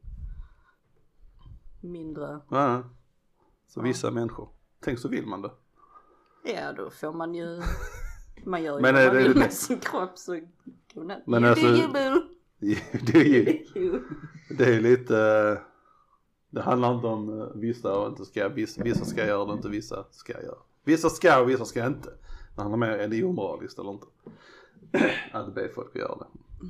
[1.81, 2.41] mindre.
[2.51, 2.83] ja.
[3.69, 4.49] Så vissa människor.
[4.81, 5.51] Tänk så vill man det.
[6.45, 7.63] Ja då får man ju,
[8.45, 10.41] man gör ju Men vad man vill med sin kropp så
[10.95, 11.27] godnatt.
[11.27, 12.23] Men You alltså- do you, boo.
[13.13, 14.01] det är ju, You.
[14.59, 15.59] det är lite, eh,
[16.51, 20.05] det handlar inte om eh, vissa och inte ska, vissa ska göra det inte, vissa
[20.11, 20.59] ska göra.
[20.85, 22.11] Vissa ska och vissa ska inte.
[22.57, 24.07] Det handlar mer, är det omoraliskt eller inte?
[25.33, 26.27] Att be folk att göra det.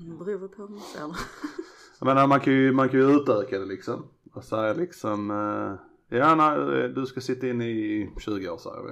[0.07, 1.15] Mm, Beror på hur man ser det.
[2.01, 4.05] Jag menar man kan ju, man kan ju utöka det liksom.
[4.33, 8.83] Och säga liksom, eh, ja nej, eh, du ska sitta in i 20 år säger
[8.83, 8.91] vi.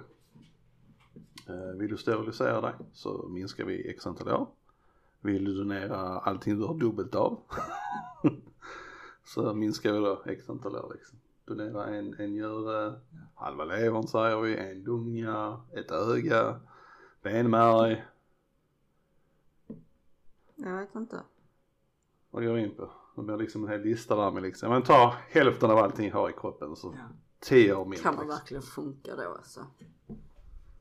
[1.53, 4.49] Eh, Vill du sterilisera dig så minskar vi x antal år.
[5.21, 7.41] Vill du donera allting du har dubbelt av
[9.25, 11.19] så minskar vi då x antal år liksom.
[11.45, 12.93] Donera en, en njure,
[13.35, 16.61] halva levern säger vi, en lunga, ett öga,
[17.23, 18.05] benmärg.
[20.65, 21.21] Jag vet inte.
[22.31, 22.91] Vad går vi in på?
[23.17, 26.15] Det blir liksom en hel lista där med liksom, men ta hälften av allting jag
[26.17, 27.03] har i kroppen så Ja.
[27.41, 27.99] 10 år mindre.
[28.03, 28.39] Kan man liksom.
[28.39, 29.61] verkligen funka då alltså?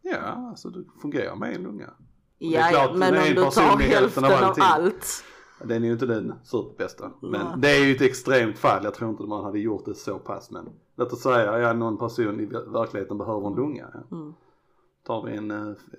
[0.01, 0.17] Ja,
[0.49, 1.89] alltså det fungerar med en lunga.
[2.37, 5.23] Ja, klart, ja men om du tar hälften av av allt.
[5.63, 7.11] Den är ju inte den superbästa.
[7.21, 7.53] Men Nej.
[7.57, 8.83] det är ju ett extremt fall.
[8.83, 10.51] Jag tror inte man hade gjort det så pass.
[10.51, 13.87] Men låt oss säga, ja någon person i ver- verkligheten behöver en lunga.
[13.93, 14.17] Ja.
[14.17, 14.33] Mm.
[15.03, 15.51] Tar vi en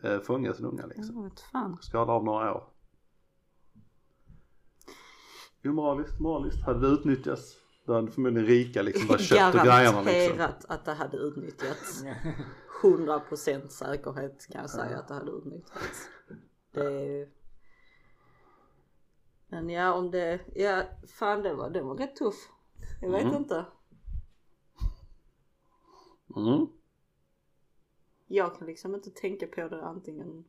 [0.02, 1.30] äh, fånges lunga liksom.
[1.52, 1.76] Jag.
[1.84, 2.64] Skadar av några år.
[5.64, 6.62] Omoraliskt, moraliskt.
[6.64, 10.36] Hade det utnyttjats, då hade förmodligen rika liksom bara köpt och grejerna liksom.
[10.36, 12.04] Garanterat att det hade utnyttjats.
[12.82, 16.08] 100% säkerhet kan jag säga att det hade utnyttjats.
[16.72, 17.28] Det är ju...
[19.48, 20.82] Men ja om det, ja
[21.18, 22.34] fan det var, det var rätt tuff.
[23.00, 23.36] Jag vet Mm.
[23.36, 23.66] inte.
[26.36, 26.66] Mm.
[28.26, 30.44] Jag kan liksom inte tänka på det antingen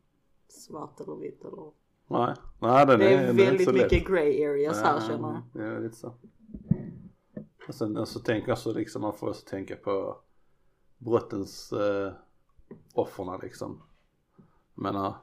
[0.47, 1.71] svart eller vitt eller.
[2.13, 3.91] Nej, nej den Det är, är den är väldigt så lätt.
[3.91, 5.65] mycket grey areas här känner jag.
[5.73, 6.13] Ja, lite så.
[7.67, 10.17] Och sen och så tänker jag så liksom, man får också tänka på
[10.97, 12.13] brottens eh,
[12.93, 13.81] offerna liksom.
[14.75, 15.15] Jag menar,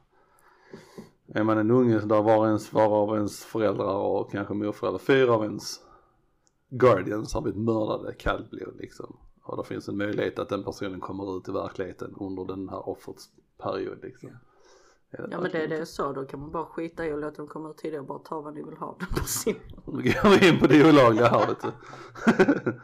[1.35, 5.33] är man en unge där var ens, var av ens föräldrar och kanske morföräldrar, fyra
[5.35, 5.81] av ens
[6.69, 9.17] guardians har blivit mördade kallblod liksom.
[9.43, 12.89] Och det finns en möjlighet att den personen kommer ut i verkligheten under den här
[12.89, 14.31] offrets period liksom.
[15.13, 17.19] Är Ja men det är det jag sa, då kan man bara skita i och
[17.19, 18.97] låta dem komma ut tidigare och bara ta vad ni vill ha.
[19.87, 21.71] Nu går vi in på det olagliga här vet du.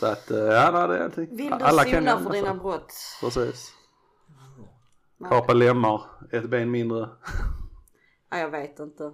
[0.00, 1.36] Så att, eh, ja nej, det är allting.
[1.36, 2.36] Vill du Alla kan sona för det.
[2.36, 2.92] dina brott?
[3.20, 3.72] Precis.
[5.18, 5.30] Nej.
[5.30, 6.02] Kapa lemmar,
[6.32, 7.08] ett ben mindre.
[8.30, 9.02] Ja, jag vet inte.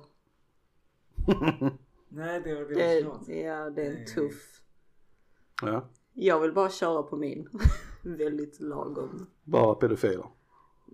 [2.08, 3.28] Nej det var Det, väldigt svårt.
[3.28, 4.60] ja, det är en tuff.
[5.62, 7.48] Ja, Jag vill bara köra på min.
[8.02, 9.26] Väldigt lagom.
[9.44, 10.26] bara pedofiler.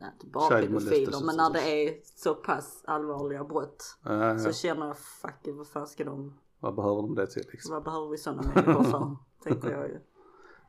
[0.01, 4.53] Nej, inte bara pedofiler men när det är så pass allvarliga brott Ja, så ja.
[4.53, 7.75] känner jag fuck it, vad fan ska de, Vad behöver de det till liksom?
[7.75, 9.17] vad behöver vi sådana människor för?
[9.45, 10.01] Tänker jag ju.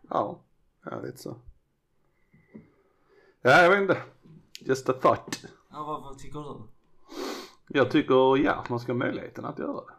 [0.10, 0.40] Ja,
[0.86, 1.36] ja lite så.
[3.42, 3.98] Ja, jag vet inte.
[4.60, 5.44] Just a thought.
[5.72, 6.56] Ja vad, vad tycker du?
[7.68, 9.94] Jag tycker ja, man ska ha möjligheten att göra det.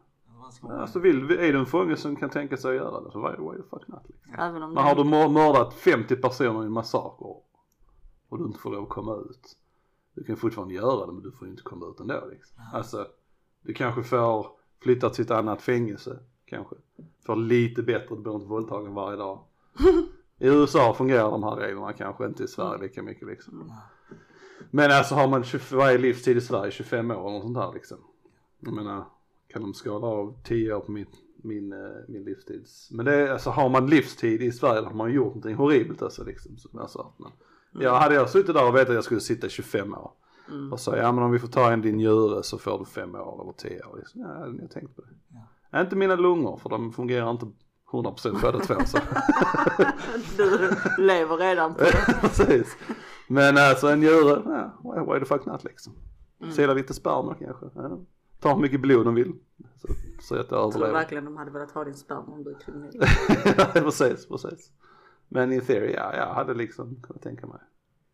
[0.63, 3.19] Man Alltså vill, är du en fånge som kan tänka sig att göra det så
[3.29, 4.35] why, why the fuck not liksom.
[4.39, 7.37] Även om Men har du mör- mördat 50 personer i en massaker
[8.31, 9.57] och du inte får lov att komma ut.
[10.15, 12.63] Du kan fortfarande göra det men du får ju inte komma ut ändå liksom.
[12.73, 13.07] Alltså,
[13.63, 14.47] du kanske får
[14.83, 16.77] flytta till ett annat fängelse kanske.
[17.27, 19.45] Får lite bättre, du blir inte våldtagen varje dag.
[20.39, 23.73] I USA fungerar de här reglerna kanske inte i Sverige lika mycket liksom.
[24.71, 26.71] Men alltså har man 20, vad är livstid i Sverige?
[26.71, 27.99] 25 år eller sånt här liksom.
[28.61, 29.05] Jag menar,
[29.49, 32.91] kan de skala av 10 år på min, min, eh, min livstids.
[32.91, 36.03] Men det är, alltså har man livstid i Sverige då har man gjort någonting horribelt
[36.03, 37.15] alltså liksom som jag sa.
[37.19, 37.33] Men,
[37.73, 40.11] ja, hade jag suttit där och vetat att jag skulle sitta 25 år.
[40.73, 43.15] Och så, ja men om vi får ta en din njure så får du 5
[43.15, 43.97] år eller 10 år.
[43.97, 44.21] Liksom.
[44.21, 45.09] Ja, jag tänkt på det.
[45.73, 45.81] Ja.
[45.81, 47.47] Inte mina lungor för de fungerar inte
[47.93, 48.99] 100% båda två så.
[50.37, 52.15] Du lever redan på det.
[52.21, 52.77] Precis.
[53.29, 55.93] Men alltså en njure, ja, why- why the fuck not liksom.
[56.53, 57.67] Sila lite sperma kanske.
[57.75, 57.99] Ja.
[58.41, 59.33] Ta hur mycket blod de vill.
[59.77, 59.89] Så,
[60.23, 62.59] så att jag Jag tror verkligen de hade velat ha din sperma om du är
[62.59, 62.93] kriminell.
[63.59, 64.71] Ja, precis, precis.
[65.33, 67.59] Men in theory, ja, jag hade liksom kunnat tänka mig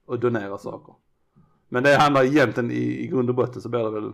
[0.07, 0.95] att donera saker.
[1.69, 4.13] Men det handlar egentligen i, i grund och botten så blir det väl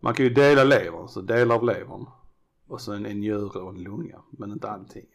[0.00, 2.06] man kan ju dela levern, så delar av levern
[2.66, 5.06] och så en, en njure och en lunga, men inte allting.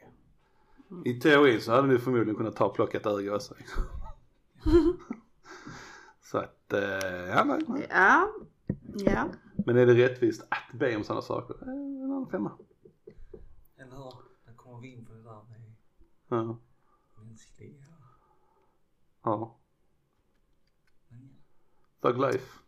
[1.05, 3.53] I teorin så hade du förmodligen kunnat ta och plocka ett öga också.
[6.21, 7.87] så att, eh, ja, nej, nej.
[7.89, 8.31] Ja,
[9.05, 9.27] ja.
[9.65, 11.55] Men är det rättvist att be om sådana saker?
[11.61, 12.51] Eh, En annan femma.
[13.77, 14.13] Eller hur?
[14.45, 15.73] Där kommer vi in på det där med
[16.31, 16.57] Ja.
[17.15, 17.85] mänskliga...
[19.23, 19.57] ja.
[22.01, 22.59] Thug life.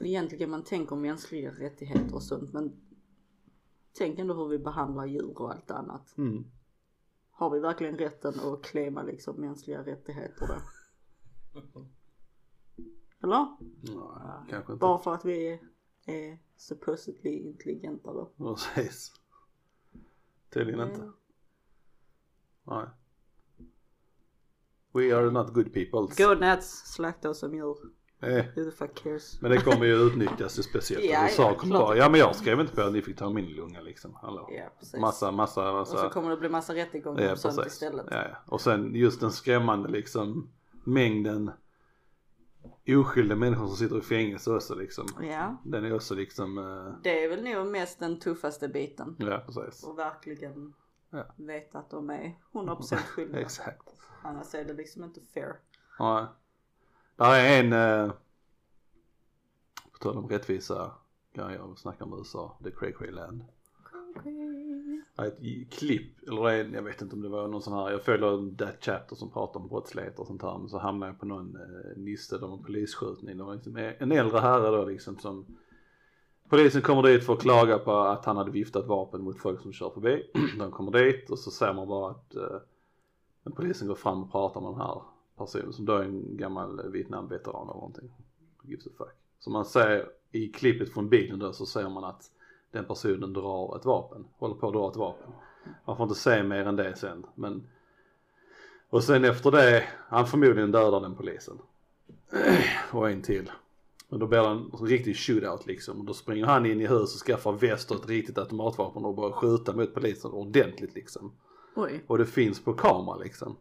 [0.00, 2.80] Egentligen man tänker om mänskliga rättigheter och sånt men
[3.92, 6.18] tänk ändå hur vi behandlar djur och allt annat.
[6.18, 6.44] Mm.
[7.30, 10.54] Har vi verkligen rätten att claima liksom mänskliga rättigheter då?
[13.22, 13.56] Eller?
[13.82, 14.80] Nej, kanske inte.
[14.80, 15.60] Bara för att vi är,
[16.06, 18.32] är supposedly intelligenta då?
[18.36, 19.12] Precis.
[20.50, 21.12] Tydligen inte.
[22.64, 22.86] Nej.
[24.94, 26.24] We are not good people.
[26.24, 27.76] Godnats, slakta oss som djur.
[28.20, 29.40] Eh, Who the fuck cares?
[29.42, 31.04] men det kommer ju utnyttjas ju speciellt.
[31.04, 33.46] Ja, USA kommer bara, ja men jag skrev inte på att ni fick ta min
[33.46, 34.14] lunga liksom.
[34.14, 34.48] Hallå.
[34.52, 35.00] Ja precis.
[35.00, 36.08] Massa, massa, Och så massa.
[36.10, 38.06] kommer det bli massa rättegångar Ja om sånt istället.
[38.10, 38.36] Ja, ja.
[38.46, 40.48] Och sen just den skrämmande liksom
[40.84, 41.50] mängden
[42.88, 45.06] oskyldiga människor som sitter i fängelse också liksom.
[45.22, 45.56] Ja.
[45.64, 49.16] Den är också liksom, eh, Det är väl nog mest den tuffaste biten.
[49.18, 49.84] ja precis.
[49.84, 50.72] Och verkligen
[51.14, 51.24] Ja.
[51.36, 53.40] veta att de är 100% skyldiga.
[53.40, 53.88] Exakt.
[54.22, 55.54] Annars är det liksom inte fair.
[55.98, 56.24] Nej.
[57.16, 58.12] Där är en, eh,
[59.92, 60.92] på tal om rättvisa
[61.32, 63.44] grejer, vi snackar om USA, The Cray Cray Land.
[65.18, 68.02] Ett i- klipp, eller en, jag vet inte om det var någon sån här, jag
[68.02, 71.26] följer That Chapter som pratar om brottslighet och sånt här, men så hamnade jag på
[71.26, 73.36] någon eh, niste där någon polisskjutning.
[73.38, 75.46] Det var liksom en äldre herre då liksom som
[76.52, 79.72] Polisen kommer dit för att klaga på att han hade viftat vapen mot folk som
[79.72, 80.30] kör förbi.
[80.58, 84.60] De kommer dit och så ser man bara att eh, polisen går fram och pratar
[84.60, 85.02] med den här
[85.38, 88.12] personen som då är en gammal Vietnamveteran eller någonting.
[88.62, 89.14] Gives a fuck.
[89.38, 92.30] Så man ser i klippet från bilen då så ser man att
[92.70, 95.32] den personen drar ett vapen, håller på att dra ett vapen.
[95.84, 97.66] Man får inte se mer än det sen men
[98.90, 101.58] och sen efter det, han förmodligen dödar den polisen.
[102.92, 103.50] Och en till.
[104.12, 107.14] Men då blir det en riktig shootout liksom och då springer han in i huset
[107.20, 111.32] och skaffar väst och ett riktigt automatvapen och börjar skjuta mot polisen ordentligt liksom.
[111.74, 112.04] Oj.
[112.06, 113.56] Och det finns på kamera liksom.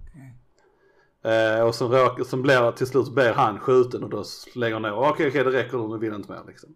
[1.23, 4.23] Eh, och sen, råkar, sen blir det till slut så blir han skjuten och då
[4.55, 4.93] lägger han ner.
[4.93, 6.69] Okej okej det räcker nu vill jag inte mer liksom.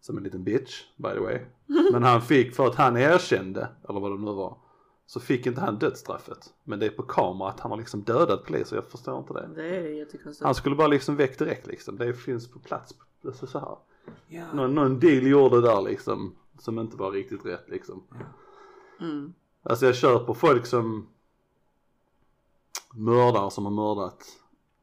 [0.00, 1.38] Som en liten bitch by the way.
[1.92, 4.56] Men han fick för att han erkände, eller vad det nu var.
[5.06, 6.54] Så fick inte han dödsstraffet.
[6.64, 9.50] Men det är på kamera att han har liksom dödat poliser, jag förstår inte det.
[9.54, 10.44] Det är jättekonstigt.
[10.44, 11.96] Han skulle bara liksom väck direkt liksom.
[11.98, 12.94] Det finns på plats.
[13.24, 13.76] Alltså så här.
[14.28, 14.52] Ja.
[14.52, 16.34] Någon, någon deal gjorde där liksom.
[16.58, 18.02] Som inte var riktigt rätt liksom.
[19.00, 19.34] Mm.
[19.62, 21.08] Alltså jag kör på folk som
[22.94, 24.24] mördare som har mördat.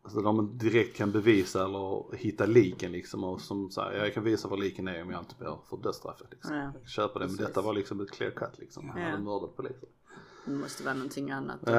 [0.03, 4.23] Alltså de man direkt kan bevisa eller hitta liken liksom och som säger jag kan
[4.23, 6.55] visa var liken är om jag inte blir för dödsstraffet liksom.
[6.55, 6.63] Ja.
[6.63, 8.89] Jag kan köpa det men detta var liksom ett clear cut liksom.
[8.89, 9.09] Han Ja.
[9.09, 9.89] hade mördat poliser.
[10.45, 11.67] Det måste vara någonting annat.
[11.67, 11.73] Uh,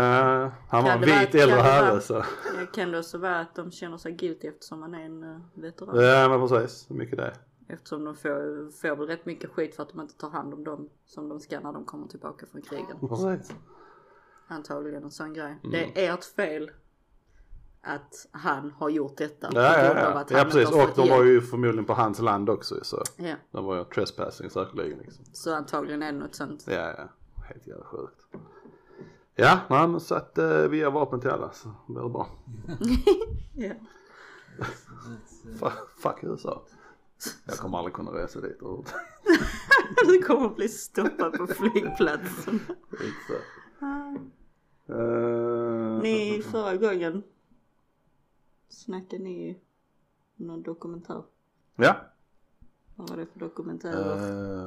[0.68, 2.24] han var en vit äldre det herre så.
[2.72, 6.04] Kan det också vara att de känner sig guilty eftersom man är en uh, veteran.
[6.04, 7.35] Ja men precis, mycket det.
[7.68, 10.64] Eftersom de får, får väl rätt mycket skit för att de inte tar hand om
[10.64, 13.08] dem som de ska när de kommer tillbaka från krigen.
[13.08, 13.54] Precis.
[14.48, 15.58] Antagligen en sån grej.
[15.64, 15.70] Mm.
[15.70, 16.70] Det är ert fel
[17.83, 19.49] att han har gjort detta.
[19.53, 20.25] Ja, ja, ja.
[20.31, 23.03] ja precis och de var ju förmodligen på hans land också så.
[23.16, 25.25] Ja, De var ju trespassing säkerligen liksom.
[25.33, 26.64] så antagligen är det något sånt.
[26.66, 27.09] Ja, ja.
[27.45, 28.27] Helt jävla sjukt.
[29.35, 32.29] Ja, men så att eh, vi ger vapen till alla så blir det bra.
[33.55, 33.73] Ja.
[36.03, 36.62] Fuck, USA.
[37.47, 38.59] Jag kommer aldrig kunna resa dit.
[40.07, 42.61] Du kommer bli stoppad på flygplatsen.
[42.90, 43.42] Inte.
[44.88, 47.23] Eh, Ni förra gången
[48.72, 49.58] snackade ni
[50.37, 51.22] någon dokumentär.
[51.76, 51.96] Ja.
[52.96, 54.16] Vad var det för dokumentär?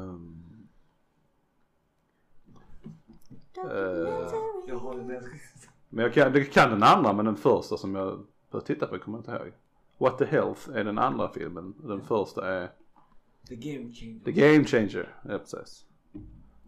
[0.05, 0.41] Ehm.
[4.67, 5.23] Jag med.
[5.89, 8.99] Men jag kan, det kan den andra men den första som jag började titta på
[8.99, 9.53] kommer jag inte ihåg.
[9.97, 11.73] What the Health är den andra filmen.
[11.77, 12.71] Den första är
[13.47, 14.19] The game changer.
[14.25, 15.15] The Game Changer.
[15.29, 15.85] Ja precis.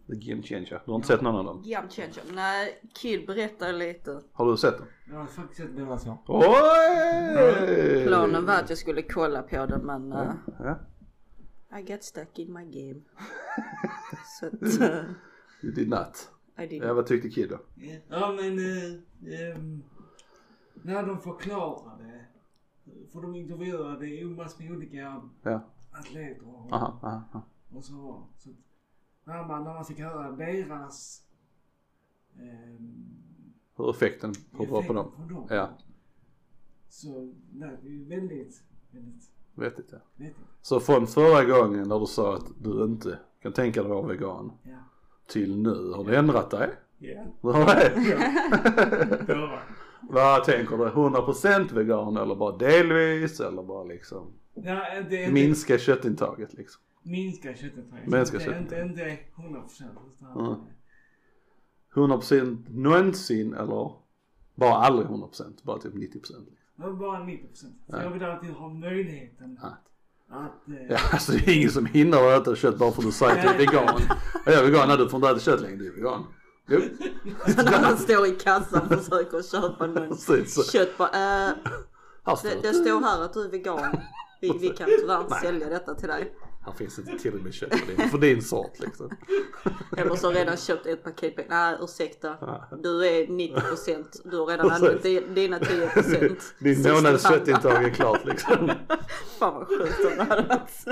[0.08, 0.82] The Game Changer.
[0.84, 1.62] Du har inte sett någon av dem?
[1.66, 2.22] Game changer.
[2.34, 4.20] Nej, Kid berättar lite.
[4.32, 4.86] Har du sett dem?
[5.10, 6.18] Jag har faktiskt sett båda två.
[6.26, 8.04] Oj!
[8.06, 10.78] Planen var att jag skulle kolla på den men uh, Ja.
[11.78, 13.00] I got stuck in my game.
[14.40, 15.02] Så att uh,
[15.62, 16.30] You did not.
[16.58, 17.58] I did Ja vad tyckte Kid då?
[18.08, 19.82] Ja men eh, ehm,
[20.82, 22.24] när de förklarade,
[23.12, 24.96] för de intervjuade ju massor med olika
[25.42, 25.64] Ja.
[25.92, 27.42] atleter och, Aha, aha, aha.
[27.74, 28.26] och så.
[28.38, 28.50] så
[29.28, 31.22] när, man, när man fick höra deras
[32.40, 33.04] ehm,
[33.76, 35.10] Hur effekten på bra på dem.
[35.16, 35.46] på dem.
[35.50, 35.68] Ja.
[36.88, 39.98] Så nej, det är väldigt, väldigt Vettigt ja.
[40.16, 40.36] vettigt.
[40.62, 44.06] Så från förra gången när du sa att du inte kan tänka dig att vara
[44.06, 44.78] vegan Ja.
[45.26, 46.70] till nu, har du ändrat dig?
[46.98, 47.24] Ja.
[47.52, 49.60] Har det?
[50.10, 50.84] Vad tänker du?
[50.84, 56.82] 100% vegan eller bara delvis eller bara liksom ja det minska köttintaget liksom?
[57.08, 58.06] Minska köttintaget.
[58.06, 58.86] Minska inte, köttintaget.
[58.86, 59.98] inte, inte 100 procent.
[60.36, 60.54] Mm.
[61.94, 63.92] 100% någonsin eller
[64.54, 67.74] bara aldrig 100% bara typ 90% Men bara 90 procent.
[67.90, 68.02] För Ja.
[68.02, 69.68] jag vill alltid ha möjligheten Ja.
[70.30, 70.68] att...
[70.68, 73.06] Eh, Ja alltså det är ingen som hindrar dig att äta kött bara för att
[73.06, 74.00] du säger att du är vegan.
[74.46, 76.24] Ja, jag är vegan, nej du får inte äta kött längre, du är vegan.
[76.70, 76.80] Jo,
[77.56, 81.08] När han står i kassan och försöker köpa någon precis kött bara,
[81.48, 81.54] äh,
[82.42, 82.62] det.
[82.62, 83.96] det står här att du är vegan.
[84.40, 86.34] Vi, vi kan tyvärr inte sälja detta till dig.
[86.68, 89.10] Här finns inte tillräckligt med kött för din, för din sort liksom.
[89.96, 91.50] Eller så har redan köpt ett paket bacon.
[91.50, 92.36] Nej ursäkta.
[92.82, 94.04] Du är 90%.
[94.24, 96.36] Du har redan använt di- dina 10%.
[96.58, 98.70] Din Sista månads köttintag är klart liksom.
[99.38, 100.90] Fan vad sjukt om det hade varit så.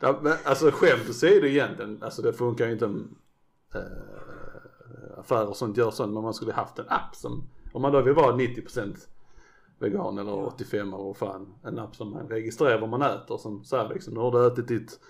[0.00, 3.16] Ja, men alltså skämt åsido egentligen, alltså det funkar ju inte om
[3.74, 3.80] äh,
[5.18, 8.00] affärer och sånt gör sånt men man skulle haft en app som, om man då
[8.02, 8.96] vill vara 90%
[9.78, 13.64] vegan eller 85 eller vad fan, en app som man registrerar vad man äter som
[13.64, 15.00] säger liksom, nu har du ätit ditt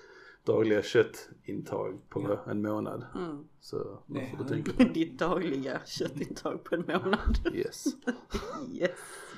[0.45, 3.07] dagliga köttintag på en månad.
[3.15, 3.45] Mm.
[3.61, 7.39] Så Nej, får du han- tänka på Ditt dagliga köttintag på en månad.
[7.55, 7.85] yes.
[8.73, 8.91] Yes.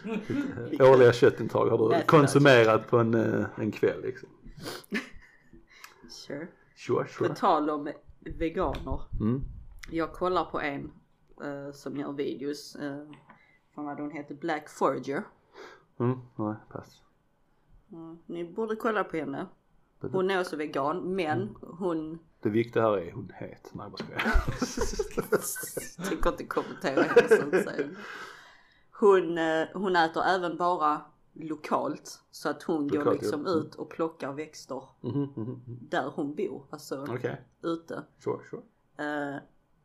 [0.80, 2.06] Årliga köttintag har du Nästa.
[2.06, 4.28] konsumerat på en, eh, en kväll liksom.
[6.08, 6.48] Sure.
[6.76, 7.34] Sure, På sure.
[7.34, 7.88] tal om
[8.20, 9.00] veganer.
[9.20, 9.42] Mm.
[9.90, 10.92] Jag kollar på en
[11.44, 12.76] eh, som gör videos.
[12.82, 13.10] Uh,
[13.74, 15.22] vad hon heter, Black Forager.
[15.98, 17.00] Mm, nej, pass.
[17.92, 19.46] Mm, ni borde kolla på henne.
[20.00, 23.70] Hon är också vegan men hon Det viktiga här är hon het.
[23.72, 24.22] Nej jag bara skojar.
[26.08, 27.88] tänker inte kommentera henne så att säga.
[29.00, 31.00] Hon, eh, hon äter även bara
[31.32, 33.52] lokalt så att hon går Lokalt, liksom ja.
[33.52, 33.64] Mm.
[33.66, 35.60] ut och plockar växter Mhm, mhm, mhm.
[35.66, 38.02] där hon bor, alltså Okej, ute.
[38.24, 38.62] sure, sure.
[38.98, 39.36] Eh,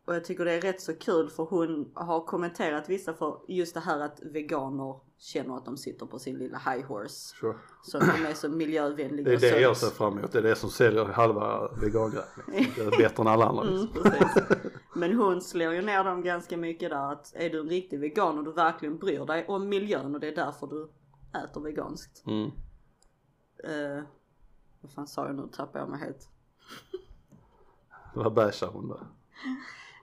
[0.05, 3.73] och jag tycker det är rätt så kul för hon har kommenterat vissa för just
[3.73, 7.35] det här att veganer känner att de sitter på sin lilla high horse.
[7.35, 7.57] sure.
[7.83, 10.31] Så de är så miljövänliga Det är det jag ser fram emot.
[10.31, 12.27] Det är det som säljer halva vegangrejen.
[12.47, 12.89] Liksom.
[12.89, 13.63] Det är bättre än alla andra.
[13.63, 14.03] Mm, Liksom.
[14.03, 14.71] precis.
[14.95, 18.37] Men hon slår ju ner dem ganska mycket där att är du en riktig vegan
[18.37, 20.89] och du verkligen bryr dig om miljön och det är därför du
[21.43, 22.23] äter veganskt.
[22.25, 22.51] Mm.
[23.69, 24.03] Uh,
[24.81, 25.47] vad fan sa jag nu?
[25.51, 26.29] Tappade jag mig helt.
[28.15, 28.99] Vad bashar hon då?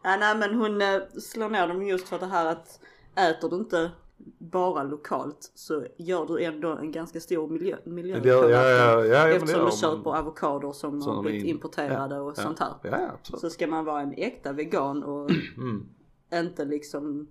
[0.02, 2.80] Ja, nej men hon eh, slår ner dem just för det här att
[3.14, 3.90] äter du inte
[4.38, 9.04] bara lokalt så gör du ändå en ganska stor miljö, miljö Det gör- ja, ja,
[9.04, 12.42] ja, Eftersom du köper avokadoer som Som har blivit in- importerade ja, och ja.
[12.42, 13.10] sånt här.
[13.22, 15.88] Så ska man vara en äkta vegan och Mm.
[16.34, 17.28] inte liksom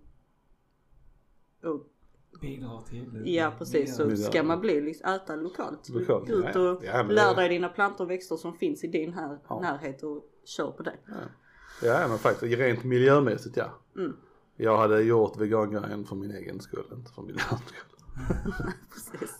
[1.64, 3.24] och till.
[3.26, 5.90] Ja precis, så ska man bli liksom, äta lokalt.
[5.90, 9.14] Lokalt, Gå ut och Ja, lär dig dina plantor och växter som finns i din
[9.14, 9.60] här, Ja.
[9.60, 10.96] närhet och kör på det.
[11.84, 13.66] Ja men faktiskt rent miljömässigt ja.
[13.98, 14.16] Mm.
[14.58, 17.94] Jag hade gjort vegangrejen för min egen skull, inte för miljöns skull.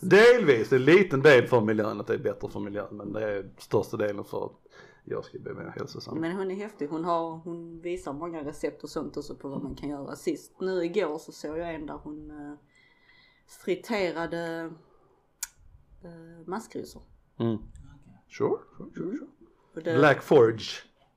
[0.00, 2.96] Delvis, en liten del för miljön, att det är bättre för miljön.
[2.96, 4.52] Men det är största delen för att
[5.04, 6.18] jag ska bli mer hälsosam.
[6.20, 9.62] Men hon är häftig, hon, har, hon visar många recept och sånt också på vad
[9.62, 10.16] man kan göra.
[10.16, 12.54] Sist nu igår så såg jag en där hon eh,
[13.64, 14.72] friterade
[16.04, 17.02] eh, maskrosor.
[17.38, 17.58] Mm.
[18.28, 19.26] Sure, sure, sure, sure.
[19.84, 20.64] Det- Black Forge.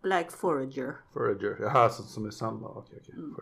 [0.02, 0.95] Black Forager.
[1.14, 1.58] Forager.
[1.62, 2.72] Jaha, så som är samlare.
[2.76, 3.16] Okej, okej.
[3.18, 3.36] Mm.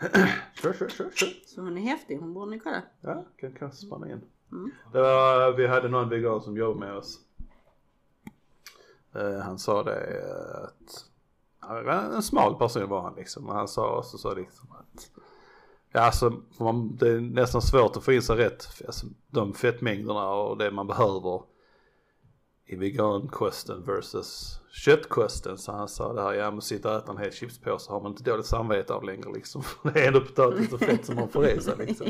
[0.00, 1.30] Sure, sure, sure, sure.
[1.46, 2.82] Så hon är häftig, hon borde ni kolla.
[3.00, 4.20] Ja, kan kanske spana in.
[4.52, 4.70] Mm.
[4.92, 7.20] Det var, vi hade någon vegan som jobbade med oss.
[9.14, 10.24] Eh, han sa det
[10.64, 11.04] att,
[11.84, 13.48] var en smal person var han liksom.
[13.48, 15.10] Och han sa också så liksom att,
[15.92, 20.30] ja alltså man, det är nästan svårt att få in sig rätt, alltså, de fettmängderna
[20.30, 21.42] och det man behöver
[22.68, 25.58] i vegankosten versus köttkosten.
[25.58, 28.12] Så han sa det här, ja men sitta och äta en hel chipspåse har man
[28.12, 29.62] inte dåligt samvete av längre liksom.
[29.82, 32.06] Det är ändå potatis och fett som man får i sig liksom.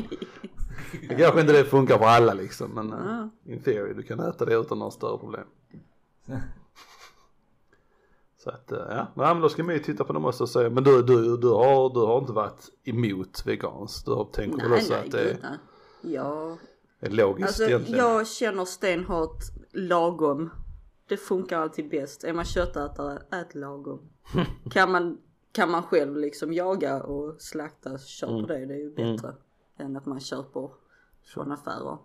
[1.09, 4.45] Det kanske inte det funkar för alla liksom men uh, in theory du kan äta
[4.45, 5.47] det utan några större problem.
[8.37, 10.49] Så att eh, ja, nej men då ska man ju titta på dem också och
[10.49, 14.63] säga, men du, du, du, har, du har inte varit emot vegans, du har tänkt
[14.63, 15.37] väl också att det är,
[16.01, 16.57] Ja,
[16.99, 17.99] är logiskt alltså egentligen.
[18.05, 19.37] jag känner stenhårt
[19.71, 20.49] lagom.
[21.07, 22.23] Det funkar alltid bäst.
[22.23, 23.99] Är man köttätare, ät lagom.
[24.71, 25.17] kan, man,
[25.51, 28.45] kan man själv liksom jaga och slakta, köp Mm.
[28.47, 28.65] det.
[28.65, 29.33] Det är ju bättre
[29.77, 30.69] än att man köper
[31.33, 31.97] från affärer.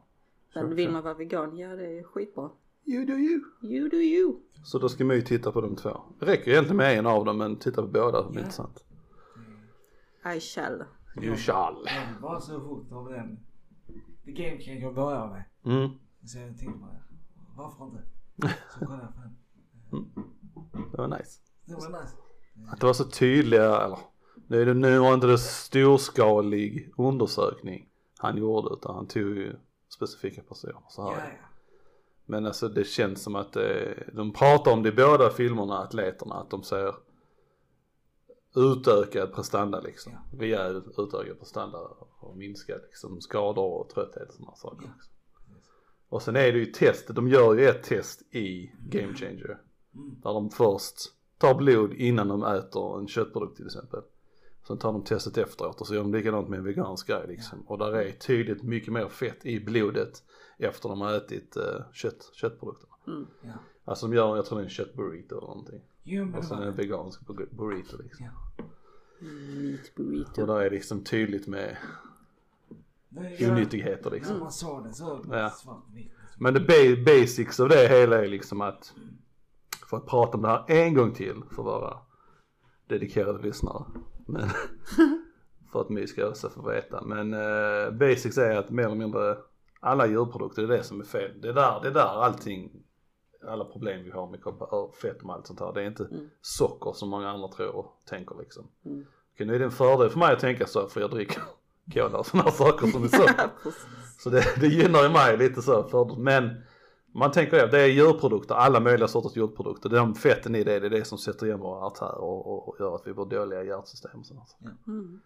[0.54, 0.92] Men Sure, vill sure.
[0.92, 2.50] man vara vegan, ja det är skitbra.
[2.86, 3.40] You do you.
[3.62, 4.36] You do you.
[4.64, 6.00] Så då ska man ju titta på de två.
[6.18, 8.38] Det räcker egentligen med en av dem men titta på båda, det är Ja.
[8.40, 8.84] intressant.
[10.36, 10.84] I shall.
[11.22, 11.88] You shall.
[12.40, 13.38] Så fort av den.
[14.24, 15.44] The Game Changer börjar med.
[15.76, 15.90] Mm.
[16.24, 16.96] Så jag tänkte bara,
[17.56, 18.02] varför inte?
[18.72, 19.36] Så kollade jag på den.
[20.92, 21.40] Det var nice.
[21.64, 22.14] Det var nice.
[22.68, 23.98] Att det var så tydliga, eller
[24.46, 29.56] nu, är det, nu var inte det storskalig undersökning han gjorde utan han tog ju
[29.88, 31.38] specifika personer så Ja, här.
[31.40, 31.46] ja.
[32.26, 33.62] Men alltså det känns som att eh,
[34.12, 36.94] de pratar om det i båda filmerna, atleterna, att de ser
[38.54, 40.12] utökad prestanda liksom.
[40.12, 40.38] Ja.
[40.38, 41.78] Rejäl utökad prestanda
[42.20, 44.86] och minskad liksom skador och trötthet och sådana saker.
[44.86, 44.92] Ja.
[44.94, 45.12] Liksom.
[46.08, 49.60] Och sen är det ju test, de gör ju ett test i Game Changer.
[49.94, 50.20] Mm.
[50.22, 50.96] Där de först
[51.38, 54.00] tar blod innan de äter en köttprodukt till exempel.
[54.66, 57.60] Sen tar de testet efteråt och så gör de likadant med en vegansk grej liksom.
[57.60, 60.22] Och där är tydligt mycket mer fett i blodet
[60.58, 62.94] efter de har ätit uh, kött, köttprodukterna.
[63.06, 63.26] Mm.
[63.42, 63.52] Ja.
[63.84, 65.80] Alltså de gör, jag tror det är en köttburrito eller någonting.
[66.04, 66.70] Jo men Och det sen en det.
[66.82, 68.26] vegansk bu- burrito liksom.
[68.26, 68.64] Ja.
[69.60, 70.40] Meat burrito.
[70.40, 71.76] Och där är liksom tydligt med
[73.08, 74.38] Nej, onyttigheter liksom.
[74.38, 75.44] Man sa det så Ja.
[75.44, 75.82] liksom.
[76.38, 78.92] Men det ba- basics av det hela är liksom att
[79.90, 81.98] för att prata om det här en gång till för våra
[82.86, 83.84] dedikerade lyssnare.
[84.26, 84.48] Men
[85.72, 87.02] för att My ska också få veta.
[87.04, 89.36] Men eh, basics är att mer eller mindre
[89.80, 91.40] alla djurprodukter, det är det som är fel.
[91.40, 92.83] Det är där, det är där allting,
[93.48, 94.40] alla problem vi har med
[95.02, 95.72] fett och allt sånt här.
[95.72, 96.30] Det är inte Mm.
[96.40, 98.68] socker som många andra tror och tänker liksom.
[98.84, 99.06] Mm.
[99.34, 101.42] Okej, nu är det en fördel för mig att tänka så för jag dricker
[101.94, 103.50] cola och sådana här saker som är socker.
[104.18, 106.62] Så det, det gynnar ju mig lite så för, men
[107.12, 109.88] man tänker det, det är djurprodukter, alla möjliga sorters djurprodukter.
[109.88, 112.76] De fetten i det, det är det som sätter igen våra artärer och, och, och
[112.80, 114.56] gör att vi får dåliga hjärtsystem och sånt.
[114.86, 115.20] Mm.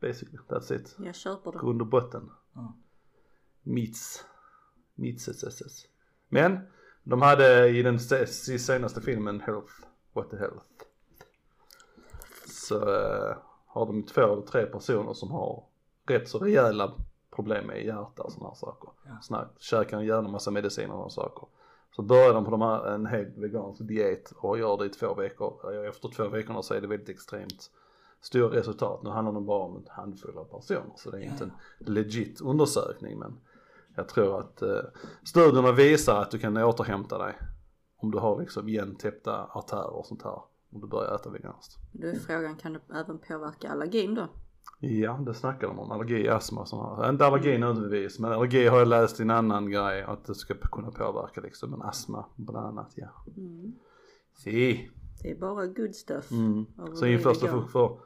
[0.00, 0.96] Basically, that's it.
[0.98, 1.58] Jag köper det.
[1.58, 2.30] Grund och botten.
[2.54, 2.74] Ja.
[3.62, 4.24] Meats.
[4.94, 5.86] Meats SS.
[6.28, 6.58] Men
[7.08, 9.72] de hade i den se- se- senaste filmen Health,
[10.12, 10.64] What the Health.
[12.46, 13.36] Så eh,
[13.66, 15.64] har de två eller tre personer som har
[16.06, 16.92] rätt så rejäla
[17.30, 18.90] problem med hjärta och sådana här saker.
[19.06, 19.10] Ja.
[19.22, 21.48] Såna, käkar en jävla massa mediciner och saker.
[21.96, 25.14] Så börjar de på de här, en helt vegansk diet och gör det i två
[25.14, 25.60] veckor.
[25.62, 27.70] Ja, Efter två veckorna så är det väldigt extremt
[28.20, 29.02] stora resultat.
[29.02, 32.40] Nu handlar det bara om en handfull av personer så det är inte en legit
[32.40, 33.40] undersökning men
[33.98, 34.80] jag tror att eh,
[35.24, 37.34] studierna visar att du kan återhämta dig
[37.96, 40.42] om du har liksom igentäppta artärer och sånt här
[40.72, 41.76] om du börjar äta veganskt.
[41.92, 44.28] Då är frågan, kan det även påverka allergin då?
[44.80, 45.90] Ja, det snackar de om.
[45.90, 47.10] Allergi, astma och sånt här.
[47.10, 50.54] Inte allergi nödvändigtvis, men allergi har jag läst i en annan grej att det ska
[50.54, 51.70] kunna påverka liksom.
[51.70, 53.08] Men astma bland annat, ja.
[53.36, 53.72] Mm.
[54.36, 54.90] Si.
[55.22, 56.30] Det är bara good stuff.
[56.30, 56.66] Mm.
[56.94, 57.98] Så införs det för, för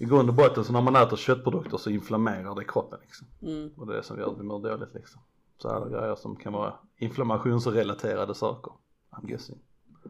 [0.00, 3.26] i grund och botten så när man äter köttprodukter så inflammerar det kroppen liksom.
[3.42, 3.70] Mm.
[3.76, 5.20] Och det är det som gör att vi mår dåligt liksom.
[5.58, 8.72] Så alla grejer som kan vara inflammationsrelaterade saker.
[9.10, 9.58] I'm guessing.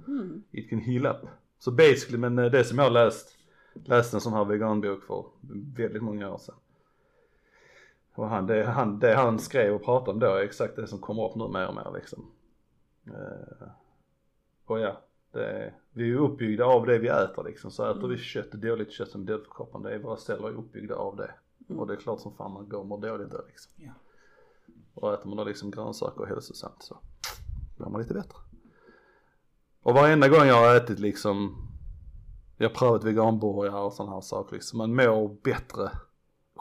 [0.06, 0.42] Mm.
[0.50, 1.16] It can heal up.
[1.58, 3.36] Så basically, men eh, det som jag har läst,
[3.74, 5.24] läste en sån här veganbok för
[5.76, 6.54] väldigt många år sedan.
[8.14, 10.98] Och han, det, han, det han skrev och pratade om då är exakt det som
[10.98, 12.26] kommer upp nu mer och mer liksom.
[13.06, 13.68] Eh,
[14.66, 15.00] och ja,
[15.32, 17.70] är, vi är ju uppbyggda av det vi äter liksom.
[17.70, 20.48] Så äter vi kött, dåligt kött som är dåligt för kroppen, det är våra celler
[20.48, 21.34] är uppbyggda av det.
[21.74, 23.72] Och det är klart som fan man går och mår dåligt då liksom.
[23.76, 23.92] Ja.
[24.94, 26.98] Och äter man då liksom grönsaker och hälsosamt så
[27.76, 28.36] blir man lite bättre.
[29.82, 31.68] Och varenda gång jag har ätit liksom,
[32.56, 35.90] jag har prövat veganburgare och sådana här saker liksom, man mår bättre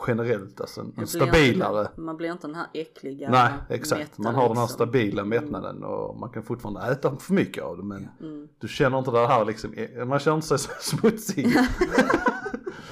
[0.08, 1.82] generellt alltså, en, stabilare.
[1.82, 4.76] Inte, man blir inte den här äckliga Nej exakt, man har den här liksom.
[4.76, 8.48] stabila mättnaden och man kan fortfarande äta för mycket av det men Mm.
[8.60, 9.74] du känner inte det här liksom,
[10.08, 11.48] man känner sig så smutsig.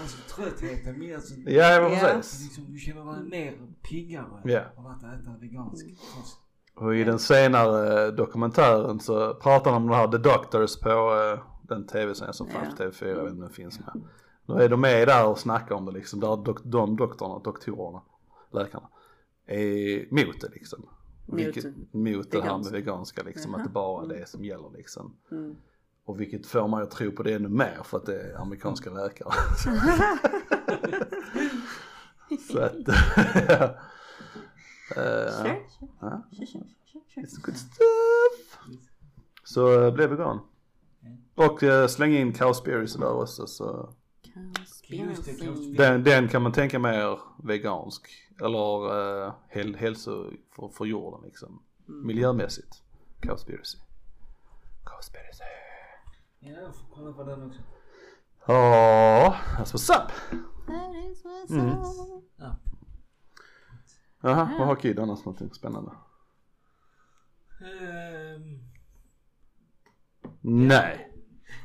[0.01, 2.43] Alltså tröttheten mer alltså, ja precis.
[2.43, 3.57] liksom, du känner dig mer
[3.89, 4.61] piggare Ja.
[4.77, 5.87] av att äta veganskt.
[6.15, 6.37] kost.
[6.75, 11.39] Och i den senare dokumentären så pratar de om de här The Doctors på eh,
[11.61, 12.89] den tv-serien som fanns på Ja.
[12.89, 14.01] TV4, jag vet inte om den finns med.
[14.47, 18.01] Nu är de med där och snackar om det liksom, där dok- de doktorerna, doktorerna,
[18.51, 18.87] läkarna
[19.45, 20.85] är emot det liksom.
[21.25, 22.73] Vilket, mot det här med vegansk.
[22.73, 23.61] veganska liksom, Jaha.
[23.61, 25.13] att det bara är det som gäller liksom.
[25.31, 25.55] Mm.
[26.05, 28.89] Och vilket får man att tro på det ännu mer för att det är amerikanska
[28.89, 29.33] läkare.
[32.49, 32.73] Så att,
[34.95, 35.57] Eh, Sure,
[36.01, 36.63] ja, sure, sure,
[37.15, 38.59] it's good stuff.
[39.43, 40.39] Så uh, blev vegan.
[41.35, 43.89] Och uh, släng in cowspiracy där också så
[44.55, 45.73] Conspiracy.
[45.77, 48.09] den, den kan man tänka mer vegansk.
[48.41, 48.93] Eller
[49.25, 51.63] uh, häl, hälso för, för jorden liksom.
[51.85, 52.83] Miljömässigt.
[53.21, 53.77] Cowspiracy.
[54.83, 55.43] Cowspiracy.
[56.39, 57.59] Ja, jag får kolla på den också.
[58.47, 60.11] Ja, that's what's up.
[60.67, 61.69] That is what's Mm.
[61.69, 62.23] up.
[62.37, 62.55] Ja.
[64.21, 65.91] Jaha, vad har Kid annars någonting spännande?
[67.61, 68.59] Ehm,
[70.41, 71.11] Nej.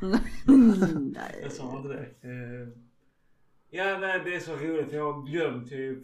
[1.13, 1.39] Nej.
[1.43, 2.29] jag sa inte det.
[2.29, 2.73] Ehm,
[3.71, 4.89] ja, nej, det är så roligt.
[4.91, 5.99] för Jag har glömt typ.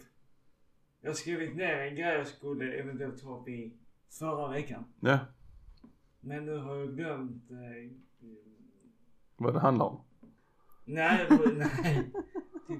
[1.01, 3.73] Jag har skrivit ner en grej jag skulle eventuellt ta upp i
[4.19, 4.85] förra veckan.
[4.99, 5.19] Ja,
[6.19, 7.51] Men nu har jag glömt.
[7.51, 7.91] Eh,
[9.37, 10.01] vad det handlar om.
[10.85, 12.11] nej, nej.
[12.67, 12.79] Typ,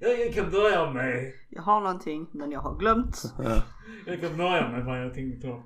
[0.00, 1.32] jag, jag kan börja med.
[1.48, 3.22] Jag har någonting men jag har glömt.
[3.38, 3.62] Ja.
[4.06, 5.62] Jag kan börja med vad jag tänkte ta.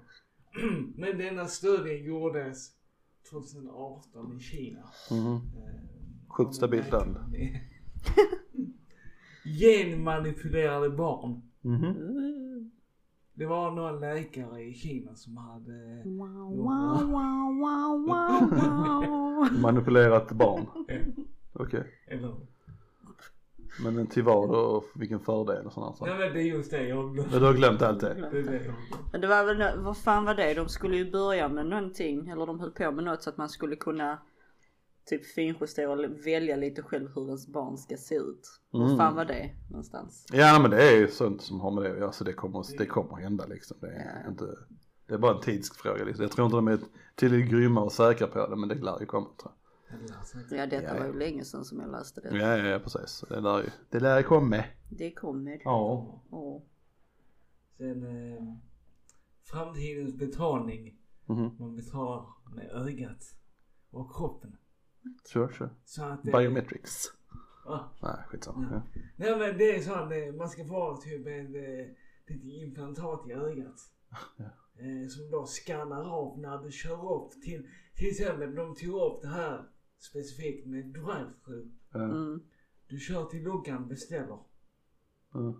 [0.96, 2.70] Men denna studien gjordes
[3.30, 4.80] 2018 i Kina.
[5.10, 5.38] Eh,
[6.28, 7.16] Sjukt stabilt land.
[9.44, 11.42] Genmanipulerade barn.
[11.62, 11.94] Mhm.
[13.34, 16.02] Det var några läkare i Kina som hade...
[16.04, 19.60] Wow, wow, wow, wow, wow, wow.
[19.60, 20.66] Manipulerat barn.
[21.52, 21.84] Okej.
[22.06, 22.36] Eller...
[23.84, 26.12] Men till vad och vilken fördel och sådana saker.
[26.14, 27.30] Nej men det är just det jag har glömt.
[27.30, 28.16] Men du har glömt allt det?
[28.18, 28.74] Jag.
[29.12, 30.54] Men det var väl, vad fan var det?
[30.54, 33.48] De skulle ju börja med någonting, eller de höll på med något så att man
[33.48, 34.18] skulle kunna
[35.06, 38.60] typ finjustera och välja lite själv hur ens barn ska se ut.
[38.70, 38.96] Vad Mm.
[38.98, 40.26] fan var det någonstans?
[40.32, 42.64] Ja men det är ju sånt som har med det att göra så det kommer,
[42.78, 43.76] det kommer hända liksom.
[43.80, 44.30] Det är, Ja.
[44.30, 44.44] inte,
[45.08, 46.22] det är bara en tidsfråga liksom.
[46.22, 46.78] Jag tror inte de är
[47.14, 49.50] tillräckligt grymma och säkra på det men det lär ju komma tror alltså,
[50.50, 50.98] Ja detta Ja, ja.
[50.98, 52.36] var ju länge sedan som jag läste det.
[52.38, 53.24] Ja, ja, ja precis.
[53.28, 54.64] Det lär ju, det lär komma.
[54.88, 55.60] Det kommer.
[55.64, 56.20] Ja.
[56.30, 56.62] Åh.
[57.76, 58.02] Sen
[58.36, 58.54] eh,
[59.44, 60.94] framtidens betalning.
[61.26, 61.50] Mhm.
[61.58, 63.34] Man betalar med ögat
[63.90, 64.56] och kroppen.
[65.24, 65.70] Sure, sure.
[65.84, 67.12] Så att det, Biometrics.
[67.66, 68.68] Ah, Nej skitsamma.
[68.72, 69.00] Ja.
[69.16, 71.94] nej men det är så att eh, man ska få typ ett eh,
[72.26, 73.80] litet implantat i ögat.
[74.78, 79.22] Eh, som då skannar av när du kör upp till, till exempel de tog upp
[79.22, 79.68] det här
[79.98, 81.70] specifikt med drive-thru.
[81.92, 82.04] Ja.
[82.04, 82.40] Mm.
[82.88, 84.38] Du kör till luckan, beställer.
[85.32, 85.54] Ja.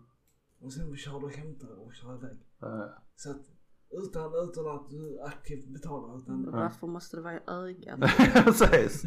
[0.61, 2.39] Och sen kör du och hämtar och kör iväg.
[2.61, 3.03] Ja.
[3.17, 3.47] Så att
[3.91, 8.01] utan, utan att du aktivt betalar utan Men Varför måste det vara i ögat?
[8.45, 9.05] Precis.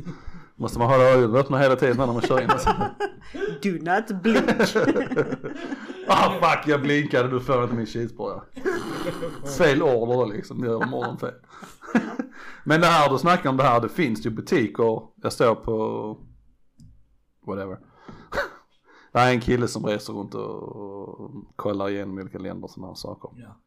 [0.55, 2.47] Måste man hålla ögonen öppna hela tiden när man kör in.
[3.61, 4.45] Do not blink!
[6.07, 8.41] Ah fuck jag blinkade, du får inte min cheeseburgare.
[9.57, 11.33] Fel order då liksom, jag gör imorgon fel.
[12.65, 16.17] Men det här du snackar om det här, det finns ju butiker, jag står på
[17.47, 17.79] whatever.
[19.13, 22.95] Det är en kille som reser runt och kollar igenom olika länder och sådana här
[22.95, 23.29] saker.
[23.35, 23.61] Ja.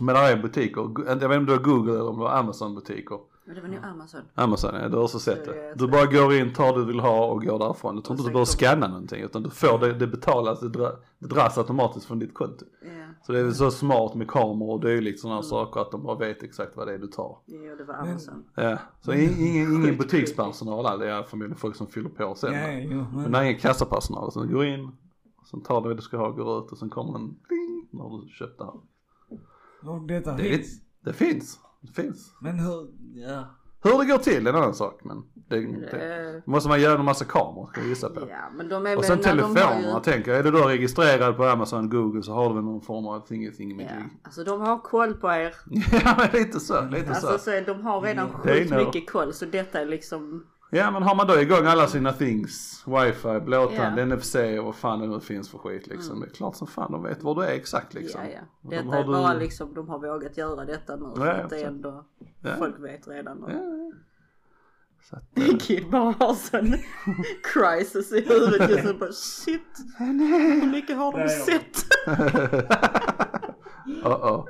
[0.00, 2.30] Men det är butiker, jag vet inte om du har Google eller om du har
[2.30, 3.18] Amazon butiker.
[3.48, 4.20] Men det var nog Amazon.
[4.34, 5.74] Amazon, ja, du har också sett det.
[5.76, 7.96] Du bara går in, tar det du vill ha och går därifrån.
[7.96, 10.92] Du tror inte du behöver scanna någonting utan du får det, det betalas, det, dra,
[11.18, 12.64] det dras automatiskt från ditt konto.
[12.82, 12.88] Ja,
[13.26, 16.42] Så det är så smart med kameror och dylikt sådana saker att de bara vet
[16.42, 17.38] exakt vad det är du tar.
[17.46, 18.44] jo det var Amazon.
[18.54, 22.52] Ja, så in, ingen, ingen butikspersonal, all- det är förmodligen folk som fyller på sen.
[22.54, 24.90] Ja, jo, Men men, det är ingen kassapersonal, så du går in,
[25.50, 28.22] sen tar du det du ska ha, går ut och sen kommer en ding när
[28.22, 28.74] du köpt det här.
[29.90, 30.80] och detta Det, finns.
[31.04, 32.34] det finns, det finns.
[32.40, 33.54] Men hur, ja.
[33.82, 37.04] Hur det går till är en annan sak men det, det måste man göra en
[37.04, 38.20] massa kameror ska jag gissa på.
[38.30, 40.00] Ja men de är Och sen telefonerna ju...
[40.12, 43.06] tänker jag, är du då registrerad på Amazon, Google så har du väl någon form
[43.06, 45.54] av thingy med Ja, alltså de har koll på er.
[46.04, 47.38] Ja men lite så, lite Alltså så.
[47.38, 51.14] så de har redan är sjukt mycket koll så detta är liksom Ja men har
[51.14, 54.04] man då igång alla sina things, wifi, blåtand, Ja.
[54.06, 56.20] NFC och vad fan det nu finns för skit liksom.
[56.20, 58.20] Det är klart som fan de vet var du är exakt liksom.
[58.24, 58.40] Ja ja.
[58.70, 61.12] De Detta har är bara du- liksom, de har vågat göra detta nu.
[61.16, 62.04] Ja, att det ändå,
[62.42, 62.50] Ja.
[62.58, 63.42] folk vet redan.
[63.42, 63.50] Och...
[63.50, 63.92] ja.
[65.10, 66.74] Så att, eh, Kid bara har sån
[67.54, 69.76] crisis i huvudet just nu bara shit.
[69.98, 71.76] Hur mycket har de sett?
[73.86, 74.44] uh-oh.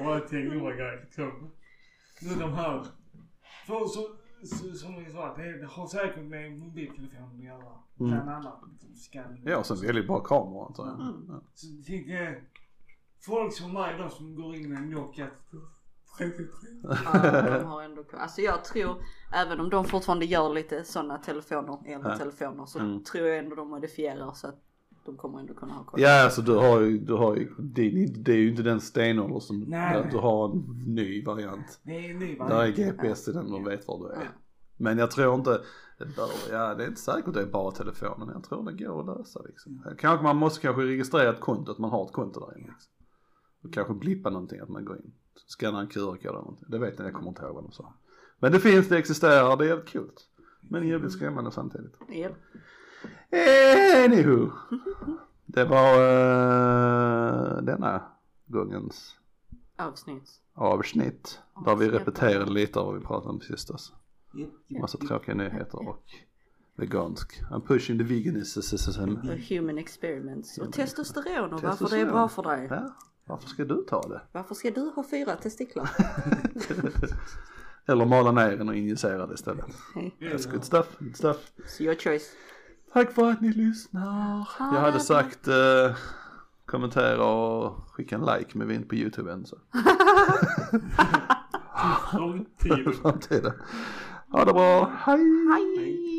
[0.00, 1.06] Och jag tänkte grejer.
[1.14, 1.50] Som,
[2.22, 2.82] nu de här.
[3.66, 4.00] För så, så,
[4.46, 7.72] som vi sa, det, det har säkert med mobiltelefonen att göra.
[7.94, 8.60] Bland annat.
[8.96, 9.42] Scanning.
[9.46, 10.94] Ja och sen väldigt bra kameror antar jag.
[11.00, 11.26] Mm.
[11.28, 11.40] Ja.
[11.54, 12.40] Så jag tänkte,
[13.20, 15.26] folk som mig då som går in med en Nokia
[16.18, 16.46] 33.
[16.82, 18.04] Ja, de har ändå.
[18.12, 18.96] Alltså jag tror,
[19.34, 23.04] även om de fortfarande gör lite sådana telefoner, eltelefoner, så Mm.
[23.04, 24.60] tror jag ändå de modifierar så att
[25.04, 26.00] de kommer ändå kunna ha koll.
[26.00, 28.80] Ja alltså du har ju, du har ju, det, är- det är ju inte den
[28.80, 31.80] stenålder som, Nej, du har en ny variant.
[31.82, 32.76] Det är en ny Där är variant.
[32.76, 34.20] GPS i den och de vet var du Ja.
[34.20, 34.30] är.
[34.76, 35.60] Men jag tror inte,
[36.50, 39.42] ja det är inte säkert det är bara telefonen, jag tror det går att lösa
[39.42, 39.84] liksom.
[39.98, 42.68] Kanske man måste kanske registrera ett konto, att man har ett konto där inne.
[42.72, 42.92] Liksom.
[43.64, 45.12] Och kanske blippa någonting, att man går in,
[45.46, 46.66] skannar en QR-kod eller någonting.
[46.68, 47.94] Det vet jag, jag kommer inte ihåg vad de sa.
[48.38, 50.28] Men det finns, det existerar, det är jävligt coolt.
[50.60, 51.94] Men jävligt skrämmande samtidigt.
[52.08, 52.32] Japp.
[53.32, 54.50] Anywho.
[55.46, 58.02] Det var uh, denna
[58.46, 59.16] gångens
[59.76, 60.30] Avsnitt.
[60.54, 61.40] avsnitt.
[61.64, 63.70] Där vi repeterade lite av vad vi pratade om sist.
[63.70, 63.92] Alltså.
[64.34, 66.04] Japp, japp, Massa tråkiga nyheter och
[66.76, 67.42] vegansk.
[67.50, 68.60] I'm pushing the veganism.
[69.30, 70.58] Och human experiments.
[70.58, 72.66] Och testosteron och varför det är bra för dig.
[72.70, 74.20] Ja, varför ska du ta det?
[74.32, 75.90] Varför ska du ha fyra testiklar?
[77.86, 79.66] Eller mala ner den och injicera det istället.
[80.20, 81.52] That's good stuff, good stuff.
[81.56, 82.30] It's your choice.
[82.92, 84.48] Tack för att ni lyssnar.
[84.58, 85.96] Jag hade sagt eh,
[86.66, 89.56] kommentera och skicka en like men vi är inte på YouTube än så.
[92.10, 92.92] Framtiden.
[93.02, 93.52] Framtiden.
[94.28, 95.18] Ha det bra, hej!
[95.52, 96.11] Hej!